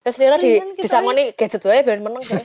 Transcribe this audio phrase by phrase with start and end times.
[0.00, 2.40] Terus Lira di kita disangoni gadget wae ben meneng sih.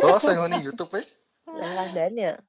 [0.00, 1.04] Oh, saya ini YouTube ya.
[1.52, 2.40] Landanya.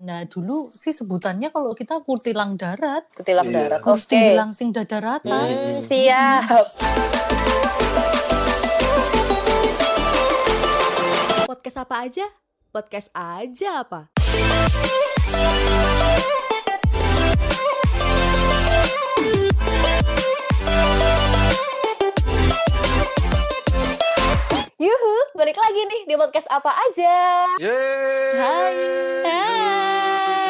[0.00, 3.66] Nah dulu sih sebutannya kalau kita kutilang darat, Kutilang Iya.
[3.66, 3.80] darat.
[3.82, 4.06] Oke.
[4.06, 5.26] tinggi langsing dadaratan.
[5.26, 6.46] Hmm, siap.
[11.44, 12.26] Podcast apa aja?
[12.70, 14.06] Podcast aja apa?
[24.80, 27.12] Yuhu, balik lagi nih di podcast apa aja.
[27.60, 28.76] Yeay.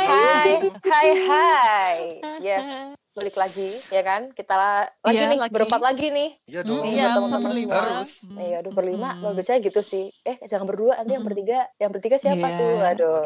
[0.06, 1.98] Hai, hai, hai.
[2.38, 4.30] Yes, balik lagi ya kan?
[4.30, 5.52] Kita la- lagi Iya, nih lagi.
[5.52, 6.30] berempat lagi nih.
[6.44, 6.78] Iya dong.
[6.80, 7.74] Iya, Iya, teman-teman sama semua.
[7.76, 8.10] Harus.
[8.32, 10.04] Iya, aduh berlima, bagusnya gitu sih.
[10.22, 12.56] Eh, jangan berdua, nanti yang bertiga, yang bertiga siapa Iya.
[12.56, 12.76] tuh?
[12.86, 13.20] Aduh.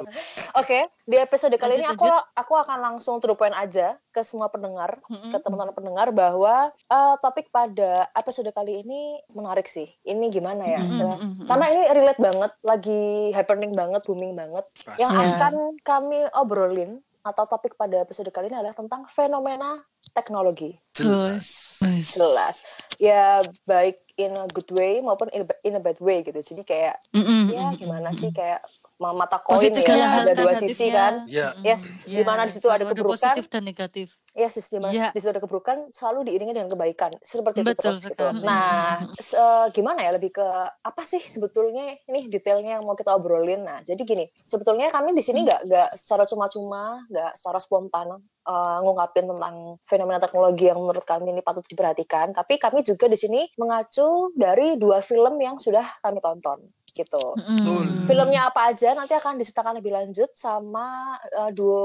[0.54, 4.48] Oke, di episode kali ini Lanjut, aku aku akan langsung to point aja ke semua
[4.48, 5.28] pendengar, Mm-mm.
[5.28, 9.86] ke teman-teman pendengar bahwa eh, topik pada episode kali ini menarik sih.
[10.02, 10.80] Ini gimana ya?
[10.80, 11.46] Mm-mm, Karena- mm-mm.
[11.46, 14.64] Karena ini relate banget, lagi happening banget, booming banget.
[14.76, 14.96] Pasti.
[14.96, 15.26] Yang Iya.
[15.34, 19.80] akan kami obrolin atau topik pada episode kali ini adalah tentang fenomena
[20.12, 20.76] teknologi.
[20.92, 21.80] Jelas.
[22.12, 22.56] Jelas.
[23.00, 26.36] Ya baik in a good way maupun in a, in a bad way gitu.
[26.36, 28.60] Jadi kayak Mm-mm, ya mm-mm, gimana sih kayak
[28.96, 30.70] mata koin Positifnya, ya ada dua negatifnya.
[30.70, 31.14] sisi kan.
[31.26, 31.48] Iya.
[31.60, 34.06] Yes, Iya, di mana di situ ada keburukan, positif dan negatif.
[34.32, 35.08] yes, di mana Iya.
[35.10, 37.10] di situ ada keburukan selalu diiringi dengan kebaikan.
[37.20, 38.26] Seperti itu Betul terus gitu.
[38.40, 40.46] Nah, se- eh, gimana ya lebih ke
[40.78, 43.62] apa sih sebetulnya ini detailnya yang mau kita obrolin.
[43.62, 45.46] Nah, jadi gini, sebetulnya kami di sini Hmm.
[45.46, 48.08] nggak nggak secara cuma-cuma, nggak secara spontan
[48.42, 53.16] eh, ngungkapin tentang fenomena teknologi yang menurut kami ini patut diperhatikan, tapi kami juga di
[53.16, 56.60] sini mengacu dari dua film yang sudah kami tonton
[56.94, 57.34] gitu.
[57.34, 58.06] Mm-mm.
[58.06, 61.82] Filmnya apa aja nanti akan diceritakan lebih lanjut sama eh, duo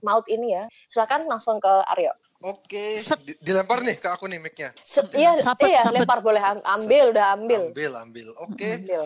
[0.00, 0.64] maut ini ya.
[0.88, 2.10] Silakan langsung ke Aryo.
[2.40, 2.98] Oke.
[3.24, 4.72] Di- dilempar nih ke aku nih mic-nya.
[5.12, 6.02] Iya, Sabet, iya, sabet.
[6.02, 7.62] lempar boleh Am- ambil, udah ambil.
[7.70, 8.28] Ambil, ambil.
[8.42, 8.68] Oke.
[8.80, 9.02] Ambil.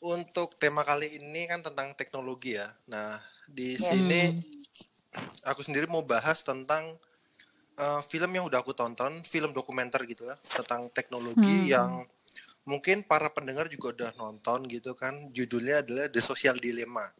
[0.00, 2.66] Untuk tema kali ini kan tentang teknologi ya.
[2.88, 3.92] Nah, di Ya.
[3.92, 4.22] sini
[5.44, 6.94] aku sendiri mau bahas tentang
[7.76, 11.70] uh, film yang udah aku tonton, film dokumenter gitu ya, tentang teknologi Hmm.
[11.70, 11.90] yang
[12.70, 15.34] mungkin para pendengar juga udah nonton gitu kan.
[15.34, 17.10] Judulnya adalah The Social Dilemma.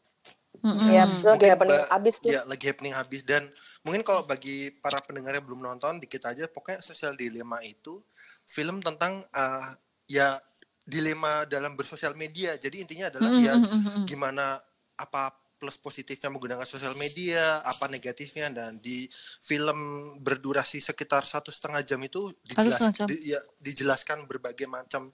[0.63, 0.93] Mm-mm.
[0.93, 2.31] Ya, itu Mungkin dia pening ba- abis tuh.
[2.31, 3.43] Ya, lagi happening habis dan
[3.83, 7.99] mungkin kalau bagi para pendengar yang belum nonton dikit aja pokoknya Social Dilemma itu
[8.45, 9.73] film tentang uh,
[10.07, 10.37] ya
[10.85, 12.55] dilema dalam bersosial media.
[12.61, 14.05] Jadi intinya adalah ya Mm-mm.
[14.05, 14.61] gimana
[15.01, 19.05] apa plus positifnya menggunakan sosial media, apa negatifnya dan di
[19.45, 19.77] film
[20.25, 22.81] berdurasi sekitar satu setengah jam itu dijelas,
[23.13, 25.13] di- ya, dijelaskan berbagai macam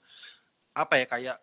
[0.78, 1.36] apa ya kayak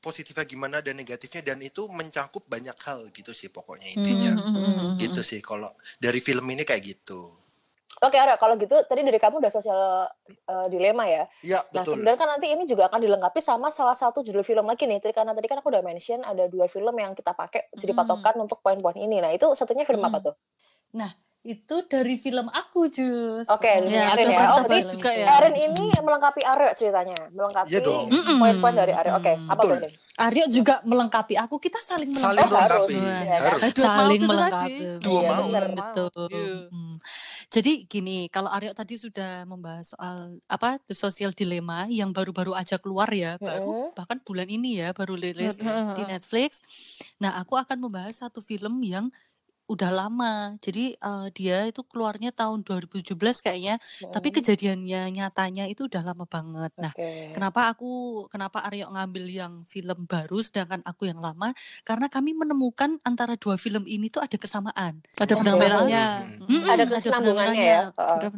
[0.00, 4.32] positifnya gimana dan negatifnya dan itu mencakup banyak hal gitu sih pokoknya intinya.
[4.32, 4.96] Mm-mm.
[4.96, 5.68] gitu sih kalau
[6.00, 7.28] dari film ini kayak gitu
[7.98, 11.26] Oke, Aryo, kalau gitu tadi dari kamu udah sosial eh, dilema ya.
[11.40, 14.64] ya Nah, betul sebenarnya kan nanti ini juga akan dilengkapi sama salah satu judul film
[14.64, 14.98] lagi nih.
[14.98, 18.00] Tadi- Karena tadi kan aku udah mention ada dua film yang kita pakai jadi Hmm.
[18.00, 19.18] patokan untuk poin-poin ini.
[19.18, 20.08] Nah, itu satunya film Hmm.
[20.08, 20.34] apa tuh?
[20.90, 21.10] Nah
[21.40, 23.46] itu dari film aku Jus.
[23.46, 24.46] Oke, ini Ya, Arin ya.
[24.52, 25.26] Oh, berarti juga ya.
[25.34, 27.18] Arin ini melengkapi Aryo ceritanya.
[27.30, 28.06] Melengkapi Iya dong.
[28.36, 29.16] poin-poin dari Aryo.
[29.16, 29.74] Oke, apa Betul.
[29.80, 29.90] tuh?
[30.18, 31.56] Aryo juga melengkapi aku.
[31.56, 32.90] Kita saling saling Oh, harus.
[32.90, 33.40] melengkapi Iya, kan?
[33.48, 34.74] harus Dua saling melengkapi.
[34.98, 35.46] Dua Iya, maut.
[35.46, 35.64] bener.
[35.72, 36.28] Betul.
[36.28, 36.54] Iya.
[36.68, 36.94] Mm.
[37.48, 42.76] Jadi gini, kalau Aryo tadi sudah membahas soal apa the social dilemma yang baru-baru aja
[42.76, 45.56] keluar ya, baru bahkan bulan ini ya baru rilis
[45.96, 46.60] di Netflix.
[47.16, 49.08] Nah, aku akan membahas satu film yang
[49.68, 50.56] udah lama.
[50.58, 53.12] Jadi eh, dia itu keluarnya tahun 2017
[53.44, 53.76] kayaknya,
[54.10, 56.72] tapi kejadiannya nyatanya itu udah lama banget.
[56.80, 56.92] Nah.
[57.30, 57.88] Kenapa aku
[58.26, 61.52] kenapa Aryo ngambil yang film baru sedangkan aku yang lama?
[61.84, 65.04] Karena kami menemukan antara dua film ini tuh ada kesamaan.
[65.20, 65.44] Ada Oh.
[65.44, 66.04] benang merahnya.
[66.42, 67.82] Mm-mm, Ada kesinambungannya ya.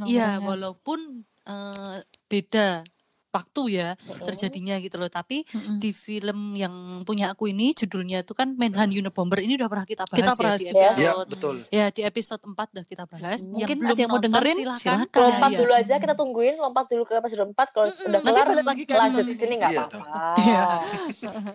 [0.04, 2.84] Iya, walaupun eh, beda
[3.30, 4.26] waktu ya Mm-mm.
[4.26, 5.06] terjadinya gitu loh.
[5.06, 5.78] Tapi Mm-mm.
[5.78, 10.02] di film yang punya aku ini judulnya itu kan Manhunt Unabomber ini udah pernah kita
[10.04, 10.72] bahas Kita ya bahas, di ya.
[10.72, 13.40] ya episode betul ya di episode 4 udah kita bahas.
[13.46, 14.80] Mungkin belum ada yang mau nonton, dengerin, silakan.
[14.80, 15.22] silakan.
[15.24, 15.58] Lompat Iya.
[15.58, 16.54] dulu aja, kita tungguin.
[16.56, 17.54] Lompat dulu ke episode 4.
[17.70, 19.82] Kalau udah Nanti kelar, lagi ke lanjut di episode sini nggak Iya.
[19.86, 20.34] apa-apa.
[20.36, 20.64] Iya.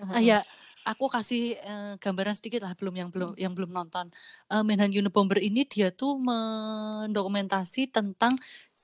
[0.08, 0.40] Ah, ya,
[0.86, 4.08] aku kasih eh, gambaran sedikit lah belum yang belum yang belum nonton.
[4.48, 8.36] Eh, Manhunt Unabomber ini dia tuh mendokumentasi tentang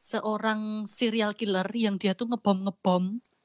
[0.01, 3.03] seorang serial killer yang dia tuh ngebom ngebom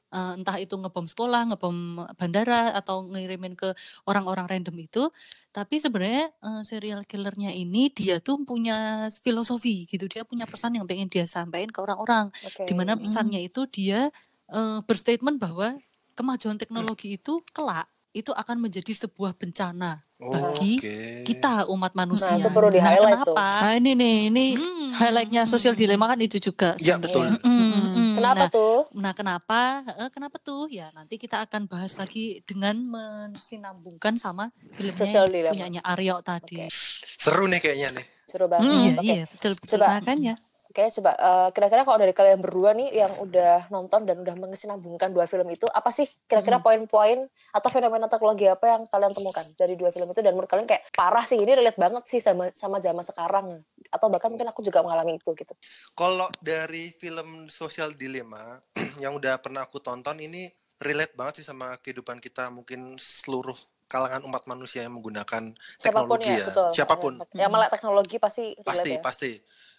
[0.08, 3.76] eh, entah itu ngebom sekolah, ngebom bandara atau ngirimin ke
[4.08, 5.12] orang-orang random itu.
[5.52, 10.08] Tapi sebenarnya eh, serial killernya ini dia tuh punya filosofi gitu.
[10.08, 12.64] Dia punya pesan yang pengen dia sampaikan ke orang-orang Oke.
[12.64, 14.08] di mana pesannya itu dia
[14.48, 15.76] eh, berstatement bahwa
[16.16, 17.84] kemajuan teknologi itu kelak
[18.16, 20.96] itu akan menjadi sebuah bencana bagi Oke.
[21.28, 22.32] kita umat manusia.
[22.32, 23.36] Nah, itu perlu di-highlight tuh.
[23.36, 23.48] kenapa?
[23.60, 24.90] Nah ini nih, ini Hmm.
[24.96, 26.72] highlightnya sosial dilema kan itu juga.
[26.80, 27.36] Ya, sebenarnya.
[27.36, 27.44] betul.
[27.44, 28.14] Mm, mm, mm.
[28.16, 28.78] Kenapa nah, tuh?
[28.96, 29.60] Nah, kenapa?
[30.00, 30.72] Eh, kenapa tuh?
[30.72, 35.52] Ya, nanti kita akan bahas lagi dengan mensinambungkan sama filmnya Dilemma.
[35.52, 36.64] punyanya Aryo tadi.
[36.64, 36.72] Oke.
[37.20, 38.06] Seru nih kayaknya nih.
[38.24, 38.64] Seru banget.
[38.64, 39.04] Hmm, iya, Oke.
[39.04, 40.00] iya, betul betul Coba.
[40.00, 40.34] makanya.
[40.76, 45.08] Oke, coba eh, kira-kira kalau dari kalian berdua nih yang udah nonton dan udah mengesinambungkan
[45.08, 47.24] dua film itu, apa sih kira-kira poin-poin
[47.56, 50.84] atau fenomena teknologi apa yang kalian temukan dari dua film itu dan menurut kalian kayak
[50.92, 54.84] parah sih ini relate banget sih sama sama zaman sekarang atau bahkan mungkin aku juga
[54.84, 55.56] mengalami itu gitu.
[55.96, 58.60] Kalau dari film Social Dilemma
[59.02, 60.44] yang udah pernah aku tonton ini
[60.76, 63.56] relate banget sih sama kehidupan kita mungkin seluruh
[63.88, 66.46] kalangan umat manusia yang menggunakan Siapa pun teknologi ya, ya.
[66.52, 66.68] betul.
[66.76, 67.12] Siapa pun.
[67.32, 69.00] Yang melek teknologi pasti Pasti, ya.
[69.00, 69.32] pasti.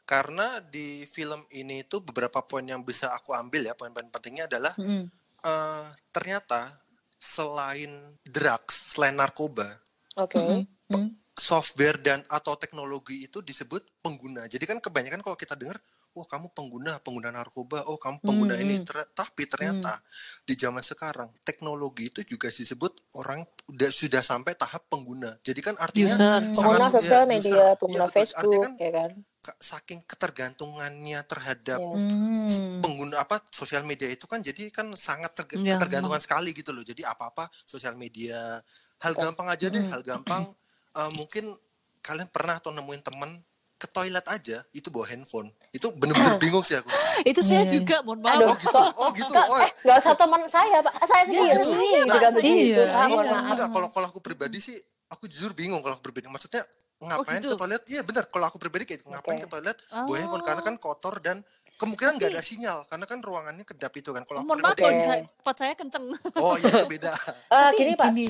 [0.07, 4.71] Karena di film ini tuh beberapa poin yang bisa aku ambil ya, poin-poin pentingnya adalah
[4.80, 5.04] Mm-mm.
[5.44, 6.80] eh, ternyata
[7.19, 9.68] selain drugs, selain narkoba,
[10.15, 10.39] Oke.
[10.39, 11.12] Mm-mm.
[11.36, 14.48] software dan atau teknologi itu disebut pengguna.
[14.48, 15.75] Jadi kan kebanyakan kalau kita dengar,
[16.18, 18.75] wah kamu pengguna, pengguna narkoba, oh kamu pengguna Hmm, ini.
[18.75, 18.84] hmm.
[18.84, 19.94] Ter- tapi ternyata
[20.42, 25.38] di zaman sekarang teknologi itu juga disebut orang udah sudah sampai tahap pengguna.
[25.40, 26.42] Jadi kan artinya User.
[26.52, 27.30] Pengguna ya, sosial user.
[27.30, 28.04] media, Iya, pengguna.
[28.04, 29.12] Artinya Facebook, kan ya kan?
[29.40, 32.04] ka- saking ketergantungannya terhadap Yes.
[32.04, 32.80] Hmm.
[32.80, 36.81] pengguna apa sosial media itu kan jadi kan sangat terga- Ya, ketergantungan sekali gitu loh.
[36.81, 38.58] Jadi apa-apa sosial media.
[38.98, 40.42] Hal gampang aja deh, hal gampang
[40.98, 41.54] eh, mungkin
[42.00, 43.44] kalian pernah atau nemuin temen
[43.77, 45.47] ke toilet aja itu bawa handphone.
[45.69, 46.89] Itu bener-bener bingung sih aku.
[47.29, 47.71] Itu saya Hmm.
[47.71, 48.06] juga, Iya, iya.
[48.06, 48.33] mohon maaf.
[48.33, 48.81] Aduh, Oh gitu.
[48.97, 49.31] Oh gitu.
[49.33, 50.94] Oh, eh, nggak usah teman saya, Pak.
[51.03, 52.31] Saya sendiri Iya, juga saya, juga Pak.
[52.33, 52.57] begitu.
[52.74, 52.85] Iya.
[52.89, 54.77] Oh, oh, enggak, kalau kalau aku pribadi sih
[55.07, 56.25] aku jujur bingung kalau aku pribadi.
[56.25, 56.65] Maksudnya
[56.97, 57.53] ngapain gitu?
[57.53, 57.81] ke toilet?
[57.85, 58.24] Iya benar.
[58.25, 59.44] Kalau aku pribadi kayak ngapain Oke.
[59.45, 59.77] ke toilet?
[59.88, 61.38] Bawa handphone karena kan kotor dan
[61.77, 64.21] kemungkinan nggak ada sinyal karena kan ruangannya kedap itu kan.
[64.21, 66.06] Kalau aku Mohon maaf pribadi- kalau saya, pot saya kenceng.
[66.35, 67.13] Oh iya itu beda.
[67.47, 68.09] Eh, Tapi gini, Pak.
[68.12, 68.27] gini.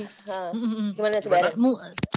[0.92, 1.36] Gimana coba?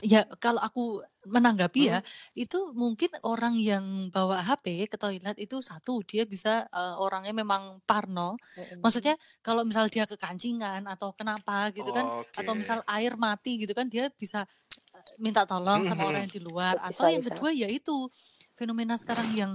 [0.02, 0.84] Ya kalau aku
[1.24, 2.10] menanggapi ya Hmm.
[2.36, 7.80] itu mungkin orang yang bawa HP ke toilet itu satu dia bisa eh, orangnya memang
[7.82, 8.82] parno Mm-mm.
[8.82, 12.34] maksudnya kalau misal dia kekancingan atau kenapa gitu kan Oke.
[12.36, 14.50] atau misal air mati gitu kan dia bisa
[14.92, 17.30] eh, minta tolong sama orang yang di luar Bisa, atau yang bisa.
[17.32, 17.96] kedua yaitu
[18.52, 19.52] fenomena sekarang yang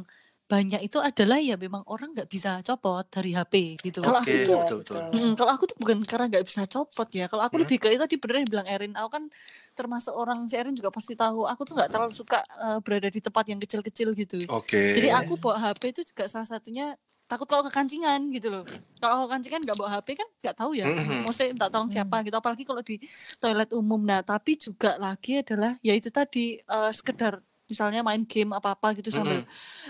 [0.47, 4.47] banyak itu adalah ya memang orang nggak bisa copot dari HP gitu Kalau Oke, aku
[4.47, 4.97] tuh- betul betul.
[5.11, 7.27] Mm, kalau aku tuh bukan karena nggak bisa copot ya.
[7.27, 7.67] Kalau aku Hmm.
[7.67, 8.95] lebih ke itu tadi bener yang bilang Erin.
[8.95, 9.27] Aku kan
[9.73, 11.45] termasuk orang si Erin juga pasti tahu.
[11.45, 14.39] Aku tuh nggak terlalu suka eh, berada di tempat yang kecil-kecil gitu.
[14.49, 14.95] Oke.
[14.95, 16.95] Jadi aku bawa HP itu juga salah satunya
[17.27, 18.63] takut kalau kekancingan gitu loh.
[18.97, 20.87] Kalau kekancingan nggak bawa HP kan nggak tahu ya.
[20.87, 21.27] Mhm.
[21.27, 22.37] Maksudnya minta tolong siapa gitu.
[22.37, 23.03] Apalagi kalau di
[23.37, 23.99] toilet umum.
[24.01, 28.95] Nah tapi juga lagi adalah ya itu tadi eh, sekedar misalnya main game apa apa
[28.95, 29.43] gitu sambil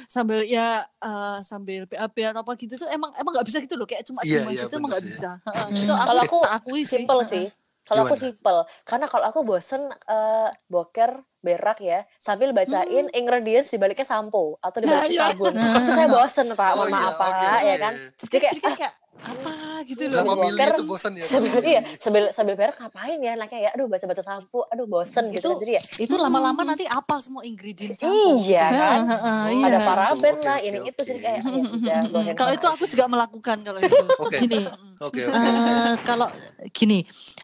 [0.08, 3.84] sambil ya eh, sambil BAB atau apa gitu tuh emang emang nggak bisa gitu loh
[3.84, 5.12] kayak cuma diem iya, aja tuh emang nggak sih.
[5.12, 5.31] bisa.
[5.76, 7.05] Itu aku, Kalau aku akui sih.
[7.05, 7.28] Simple Heeh.
[7.28, 7.46] sih.
[7.87, 13.78] Kalau aku simple, karena kalau aku bosen eh, boker berak ya, sambil bacain ingredients di
[13.78, 15.31] baliknya sampo atau di Nah, balik iya.
[15.31, 15.52] sabun.
[15.54, 17.93] Itu saya bosen pak, Oh mohon iya, maaf pak, oke, ya kan.
[17.94, 19.52] Jadi, Jadi kayak, jadi kayak apa
[19.82, 20.12] gitu loh.
[20.12, 21.25] Berapa Sambil mili boker, itu bosan ya?
[21.25, 25.40] sambil iya, sambil sambil berak ngapain ya, anaknya ya, aduh baca-baca sampo, aduh bosen gitu
[25.40, 25.62] Itu- kan.
[25.62, 29.00] Jadi ya, itu lama-lama nanti apal semua ingredient sampo iya kan.
[29.49, 29.64] Iya.
[29.64, 32.32] Ada paraben lah, ini itu jadi kayak ya sudah.
[32.38, 33.96] Kalau itu aku juga melakukan kalau itu.
[34.37, 34.60] Gini
[34.99, 35.38] Oke, oke.
[35.38, 36.28] eh, kalau
[36.70, 37.00] gini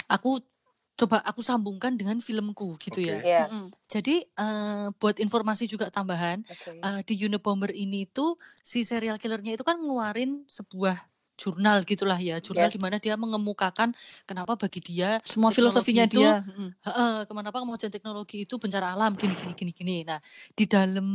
[0.06, 0.40] aku
[0.92, 3.26] coba aku sambungkan dengan filmku gitu ya Oke.
[3.26, 3.42] Iya.
[3.48, 3.66] Mm-mm.
[3.88, 6.78] jadi eh, buat informasi juga tambahan Oke.
[6.78, 12.38] eh, di Unabomber ini tuh si serial killernya itu kan ngeluarin sebuah jurnal gitulah ya
[12.38, 12.76] jurnal Yes.
[12.76, 13.96] di mana dia mengemukakan
[14.28, 16.44] kenapa bagi dia Semua filosofinya itu, dia.
[16.44, 16.70] Mm.
[16.86, 19.96] Heeh, kenapa kemajuan teknologi itu bencana alam gini gini gini gini.
[20.06, 20.20] Nah
[20.54, 21.08] di dalam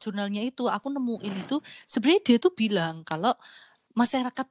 [0.00, 3.36] jurnalnya itu aku nemuin itu sebenarnya dia tuh bilang kalau
[3.94, 4.48] masyarakat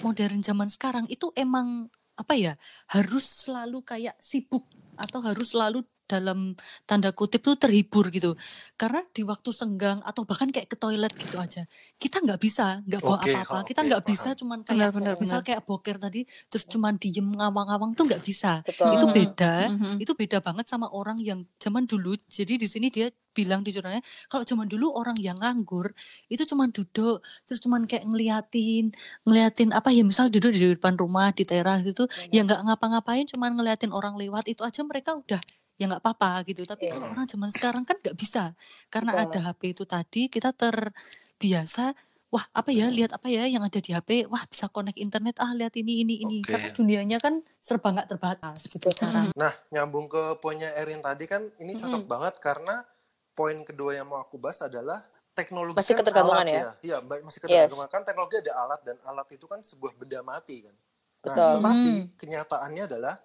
[0.00, 2.52] modern zaman sekarang itu emang apa ya
[2.92, 6.52] harus selalu kayak sibuk atau harus selalu dalam
[6.84, 8.34] tanda kutip tuh terhibur gitu
[8.74, 11.62] karena di waktu senggang atau bahkan kayak ke toilet gitu aja
[11.96, 14.12] kita nggak bisa nggak bawa apa-apa kita oke, nggak paham.
[14.12, 15.46] bisa cuman kayak Benar, benar, misal benar.
[15.48, 18.92] kayak boker tadi terus cuman diem ngawang-ngawang tuh nggak bisa Betul.
[18.92, 19.96] itu beda Mhm.
[19.98, 24.04] itu beda banget sama orang yang zaman dulu jadi di sini dia bilang di jurnalnya
[24.28, 25.96] kalau zaman dulu orang yang nganggur
[26.28, 28.92] itu cuman duduk terus cuman kayak ngeliatin
[29.24, 33.56] ngeliatin apa ya misal duduk di depan rumah di teras gitu ya nggak ngapa-ngapain cuman
[33.56, 35.40] ngeliatin orang lewat itu aja mereka udah
[35.74, 36.94] ya nggak apa-apa gitu tapi Iya.
[36.94, 38.52] kalau orang zaman sekarang kan nggak bisa
[38.86, 39.24] karena Betul.
[39.24, 41.96] ada HP itu tadi kita terbiasa
[42.28, 45.52] wah apa ya lihat apa ya yang ada di HP wah bisa connect internet ah
[45.52, 46.48] lihat ini ini ini Oke.
[46.48, 51.44] karena dunianya kan serba nggak terbatas gitu sekarang Nah, nyambung ke poinnya Erin tadi kan
[51.58, 52.84] ini cocok banget karena
[53.32, 55.00] poin kedua yang mau aku bahas adalah
[55.32, 56.72] teknologi Masih kan ketergantungan alat ya?
[56.82, 57.44] Iya, ba- masih Yes.
[57.66, 60.76] ketergantungan kan teknologi ada alat dan alat itu kan sebuah benda mati kan.
[61.22, 61.52] Nah, Betul.
[61.56, 63.16] tetapi kenyataannya adalah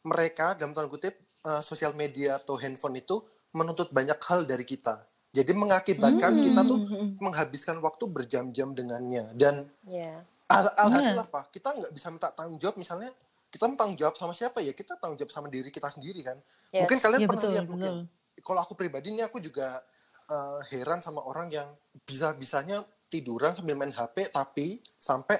[0.00, 3.16] mereka dalam tanda kutip eh, sosial media atau handphone itu
[3.50, 5.04] menuntut banyak hal dari kita.
[5.30, 6.78] Jadi mengakibatkan kita tuh
[7.16, 10.26] menghabiskan waktu berjam-jam dengannya dan Iya.
[10.46, 11.22] Al alhasil Iya.
[11.22, 11.46] apa?
[11.48, 13.10] Kita nggak bisa minta tanggung jawab misalnya
[13.46, 14.70] kita tanggung jawab sama siapa ya?
[14.70, 16.34] Kita tanggung jawab sama diri kita sendiri kan.
[16.70, 16.82] Yes.
[16.82, 17.92] Mungkin kalian Iya, pernah betul, lihat mungkin.
[18.02, 18.42] betul.
[18.42, 19.78] Kalau aku pribadi nih aku juga
[20.26, 21.66] eh, heran sama orang yang
[22.04, 25.34] bisa-bisanya tiduran sambil main HP tapi sampai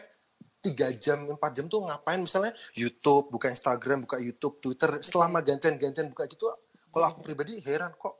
[0.60, 6.12] tiga jam empat jam tuh ngapain misalnya YouTube buka Instagram buka YouTube Twitter selama gantian-gantian
[6.12, 6.44] buka gitu
[6.92, 8.14] kalau aku pribadi heran kok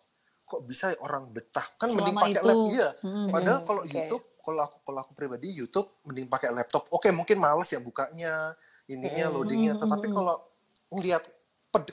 [0.45, 2.49] kok bisa ya orang betah kan mending Selama pakai itu.
[2.49, 3.29] lap iya Mm-mm.
[3.31, 3.93] padahal kalau Oke.
[3.95, 8.57] YouTube kalau aku kalau aku pribadi YouTube mending pakai laptop oke mungkin males ya bukanya
[8.89, 9.37] ininya Mm-mm.
[9.37, 10.35] loadingnya tetapi kalau
[10.91, 11.23] ngelihat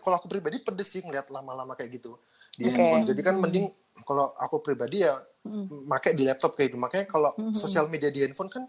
[0.02, 2.18] kalau aku pribadi pedes sih ngelihat lama-lama kayak gitu
[2.58, 2.74] di Oke.
[2.74, 3.68] handphone jadi kan mending
[4.08, 5.14] kalau aku pribadi ya
[5.46, 5.86] Mm-mm.
[5.86, 7.54] pakai di laptop kayak gitu makanya kalau Mm-mm.
[7.54, 8.66] sosial media di handphone kan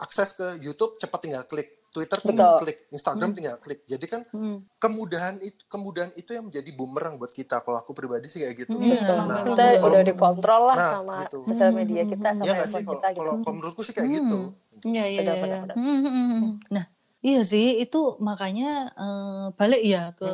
[0.00, 2.62] akses ke YouTube cepat tinggal klik Twitter tinggal Betul.
[2.64, 4.62] klik Instagram tinggal klik jadi kan Hmm.
[4.78, 8.78] kemudahan itu kemudahan itu yang menjadi bumerang buat kita kalau aku pribadi sih kayak gitu
[8.78, 9.18] Iya, Betul.
[9.26, 11.38] Nah, kita kalau- udah dikontrol lah Nah, sama gitu.
[11.44, 13.18] sosial media kita sama ya handphone kalau kita gitu.
[13.20, 14.38] kalau kalau menurutku sih kayak gitu
[14.82, 15.20] Iya, iya.
[15.74, 16.52] Hmm, hmm, hmm.
[16.70, 16.84] Nah,
[17.20, 20.30] iya sih itu makanya eh, balik ya ke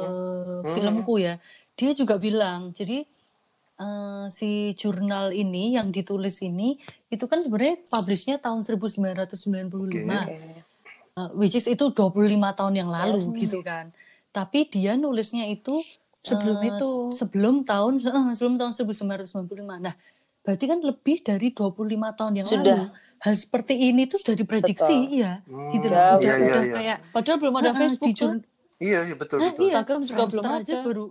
[0.63, 1.41] filmku ya.
[1.73, 3.05] Dia juga bilang, jadi
[3.77, 9.37] eh, si jurnal ini yang ditulis ini itu kan sebenarnya publishnya tahun 1995.
[10.19, 10.37] Oke.
[11.15, 12.13] Eh, which is itu 25
[12.53, 13.43] tahun yang lalu Yes.
[13.43, 13.93] gitu kan.
[14.31, 15.81] Tapi dia nulisnya itu
[16.21, 16.91] Sebelum eh, itu.
[17.13, 19.47] sebelum tahun eh, sebelum tahun 1995.
[19.79, 19.95] Nah,
[20.41, 21.79] berarti kan lebih dari 25
[22.13, 22.77] tahun yang Sudah.
[22.77, 22.87] lalu.
[23.17, 25.17] Hal seperti ini tuh sudah diprediksi Betul.
[25.17, 25.33] ya.
[25.43, 25.97] Hmm, Gitu loh.
[26.15, 26.75] Udah, udah iya.
[26.75, 28.45] kayak Padahal belum ada Heeh, Facebook di jur-
[28.77, 30.85] iya iya betul Hah, betul iya, Instagram juga belum aja ada.
[30.85, 31.05] baru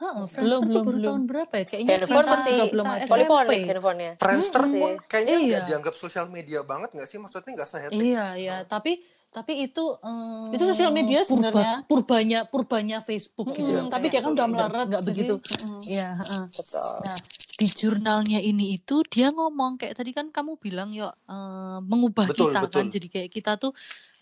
[0.00, 1.06] Heeh, Belum, belum, baru belum.
[1.06, 1.64] tahun berapa ya?
[1.66, 5.04] Kayaknya handphone kita masih belum ada poliponik handphonenya Friendster Hmm, pun sih.
[5.06, 5.44] kayaknya Iya.
[5.44, 8.92] nggak dianggap sosial media banget nggak sih maksudnya nggak sehetik Iya, iya, tapi
[9.30, 11.84] tapi itu eh, Itu sosial media sebenarnya.
[11.86, 13.62] purba, purbanya purbanya Facebook gitu.
[13.62, 14.56] Iya, tapi dia kan udah betul.
[14.56, 14.86] melarat.
[14.88, 15.34] Nggak begitu.
[15.86, 16.44] Iya, heeh.
[16.50, 17.16] betul Nah,
[17.54, 22.50] di jurnalnya ini itu dia ngomong kayak tadi kan kamu bilang yuk eh, mengubah Betul,
[22.50, 22.88] kita kan.
[22.88, 22.90] betul.
[22.90, 23.70] Jadi kayak kita tuh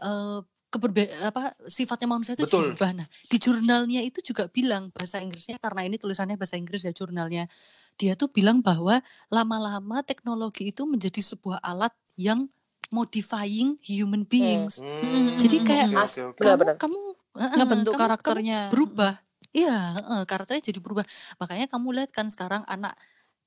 [0.03, 2.73] eh keberbe apa sifatnya manusia itu Betul.
[2.73, 2.93] diubah.
[2.95, 7.49] Nah, di jurnalnya itu juga bilang bahasa Inggrisnya karena ini tulisannya bahasa Inggris ya jurnalnya.
[7.97, 12.47] Dia tuh bilang bahwa lama-lama teknologi itu menjadi sebuah alat yang
[12.89, 14.81] modifying human beings.
[14.81, 16.41] Hmm, Jadi kayak oke, As- oke, oke.
[16.41, 16.77] Benar, kamu benar.
[16.77, 16.99] kamu
[17.39, 18.61] eh, Ngebentuk kamu- kamu karakternya.
[18.69, 19.13] berubah
[19.49, 22.93] iya karakternya jadi berubah makanya kamu lihat kan sekarang anak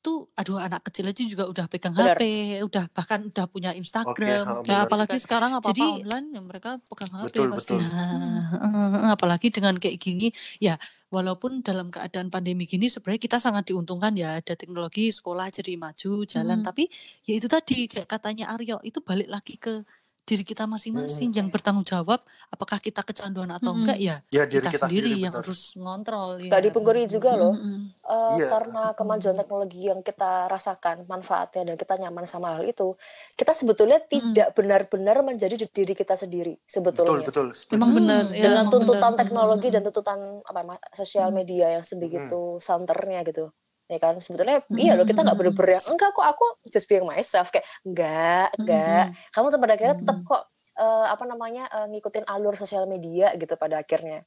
[0.02, 2.18] tuh aduh anak kecil aja juga udah pegang Benar.
[2.18, 2.24] HP
[2.62, 4.86] udah bahkan udah punya Instagram Ya, Benar.
[4.86, 5.22] apalagi kan.
[5.22, 7.78] sekarang apa-apa Jadi- online ya mereka pegang HP Betul, pasti.
[7.78, 7.82] betul.
[7.86, 10.28] Nah, apalagi dengan kayak gini,
[10.58, 10.76] ya
[11.08, 16.12] walaupun dalam keadaan pandemi gini sebenarnya kita sangat diuntungkan ya ada teknologi sekolah jadi maju
[16.26, 16.66] jalan, Hmm.
[16.66, 16.90] tapi
[17.24, 19.86] ya itu tadi kayak katanya Aryo itu balik lagi ke
[20.22, 23.84] diri kita masing-masing yang bertanggung jawab apakah kita kecanduan atau Mm-mm.
[23.84, 26.50] enggak ya Ya, diri kita, kita sendiri, sendiri, yang harus ngontrol ya.
[26.50, 27.80] Gak dipungkiri juga loh Mm-mm.
[28.02, 28.48] Eh, Iya.
[28.50, 32.94] karena kemajuan teknologi yang kita rasakan manfaatnya dan kita nyaman sama hal itu
[33.34, 37.78] kita sebetulnya tidak benar-benar menjadi di- diri kita sendiri betul sebetulnya betul setuju.
[37.78, 39.20] Emang benar Hmm, ya, dengan tuntutan benar.
[39.20, 40.62] teknologi dan tuntutan apa
[40.92, 43.50] sosial media yang sebegitu santernya gitu
[43.92, 44.16] ya kan?
[44.24, 47.52] Sebetulnya iya loh kita nggak bener-bener yang enggak kok aku just being myself.
[47.52, 49.06] Kayak enggak enggak.
[49.36, 50.44] Kamu tuh pada akhirnya tetap kok
[50.80, 54.24] eh, apa namanya eh, ngikutin alur sosial media gitu pada akhirnya.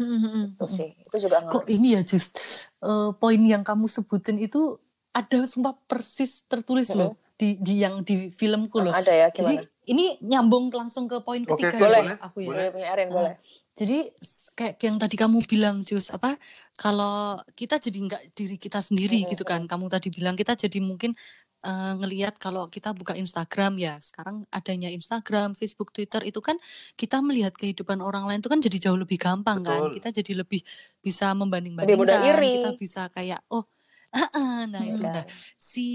[0.00, 0.56] Mm-mm.
[0.56, 0.90] itu sih.
[0.96, 1.76] Itu juga Kok ngaruh.
[1.76, 2.32] ini ya just
[2.80, 8.30] eh, poin yang kamu sebutin itu ada sumpah persis tertulis loh di di yang di
[8.32, 8.94] filmku loh.
[8.94, 9.28] ada ya?
[9.28, 9.90] Jadi gimana?
[9.90, 12.04] ini nyambung langsung ke poin Oke, ketiga boleh.
[12.06, 12.46] ya, aku ya.
[12.48, 12.66] boleh.
[12.72, 13.34] Punya Erin boleh
[13.80, 14.12] Jadi
[14.52, 16.36] kayak yang tadi kamu bilang Jus apa
[16.76, 19.64] kalau kita jadi nggak diri kita sendiri gitu kan.
[19.64, 21.16] Kamu tadi bilang kita jadi mungkin
[21.64, 26.60] eh, ngelihat kalau kita buka Instagram ya sekarang adanya Instagram, Facebook, Twitter itu kan
[26.92, 29.80] kita melihat kehidupan orang lain itu kan jadi jauh lebih gampang kan.
[29.88, 29.96] Betul.
[29.96, 30.60] Kita jadi lebih
[31.00, 32.20] bisa Lebih membanding-bandingkan.
[32.36, 32.52] iri.
[32.60, 33.64] Kita bisa kayak oh
[34.74, 35.22] nah itu Iya.
[35.22, 35.86] nah si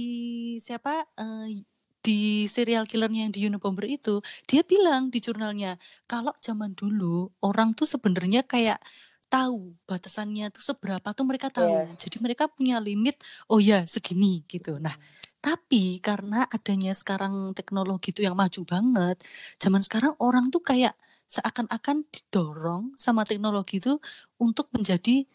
[0.57, 1.61] siapa eh,
[2.05, 7.73] di serial killernya yang di Unabomber itu dia bilang di jurnalnya kalau zaman dulu orang
[7.73, 8.77] tuh sebenarnya kayak
[9.25, 11.97] tahu batasannya tuh seberapa tuh mereka tahu Yes.
[11.97, 13.17] jadi mereka punya limit
[13.49, 14.93] oh ya segini gitu nah
[15.41, 19.17] tapi karena adanya sekarang teknologi itu yang maju banget
[19.57, 20.93] zaman sekarang orang tuh kayak
[21.25, 23.97] seakan-akan didorong sama teknologi itu
[24.37, 25.25] untuk menjadi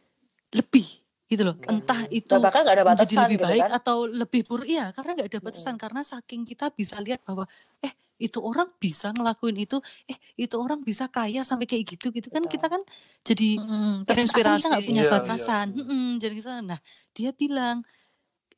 [0.54, 0.99] lebih
[1.30, 1.56] gitu loh.
[1.64, 3.70] Entah itu Dan bahkan nggak ada menjadi batasan lebih gitu baik kan?
[3.78, 5.74] atau lebih buruk iya karena nggak ada batasan.
[5.78, 7.46] Karena saking kita bisa lihat bahwa
[7.80, 9.78] eh itu orang bisa ngelakuin itu.
[10.04, 12.42] Eh itu orang bisa kaya sampai kayak gitu gitu kan.
[12.42, 12.52] Betul.
[12.52, 12.82] kita kan
[13.22, 14.66] jadi kayak seakan kita Terinspirasi.
[14.68, 15.14] nggak punya Iya, iya.
[15.14, 15.66] batasan.
[15.72, 16.80] Mm-mm, jadi kita nah
[17.14, 17.86] dia bilang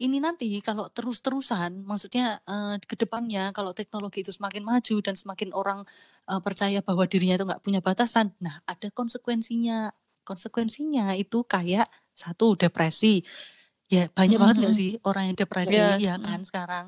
[0.02, 5.54] ini nanti kalau terus-terusan maksudnya eh, ke depannya kalau teknologi itu semakin maju dan semakin
[5.54, 5.86] orang
[6.26, 9.92] eh, percaya bahwa dirinya itu nggak punya batasan nah ada konsekuensinya.
[10.22, 13.20] Konsekuensinya itu kayak satu depresi
[13.86, 16.00] ya banyak banget nggak sih orang yang depresi Iya.
[16.00, 16.84] ya kan sekarang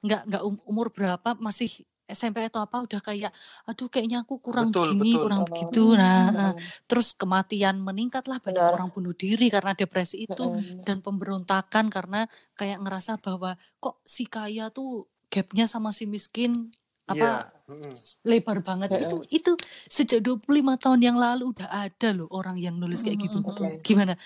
[0.00, 1.70] nggak nggak um- umur berapa masih
[2.08, 3.28] SMP atau apa udah kayak
[3.68, 5.22] aduh kayaknya aku kurang Betul, gini betul.
[5.28, 6.40] kurang begitu nah Mm-mm.
[6.40, 6.54] eh,
[6.88, 8.74] terus kematian meningkat lah banyak Benar.
[8.74, 10.88] orang bunuh diri karena depresi itu Mm-mm.
[10.88, 12.24] dan pemberontakan karena
[12.56, 16.72] kayak ngerasa bahwa kok si kaya tuh gapnya sama si miskin
[17.04, 17.92] apa Mm-mm.
[18.24, 19.28] lebar banget itu Mm-mm.
[19.28, 19.52] itu
[19.86, 20.48] sejak 25
[20.80, 23.52] tahun yang lalu udah ada loh orang yang nulis kayak gitu Mm-mm.
[23.52, 23.84] Oke.
[23.84, 24.16] gimana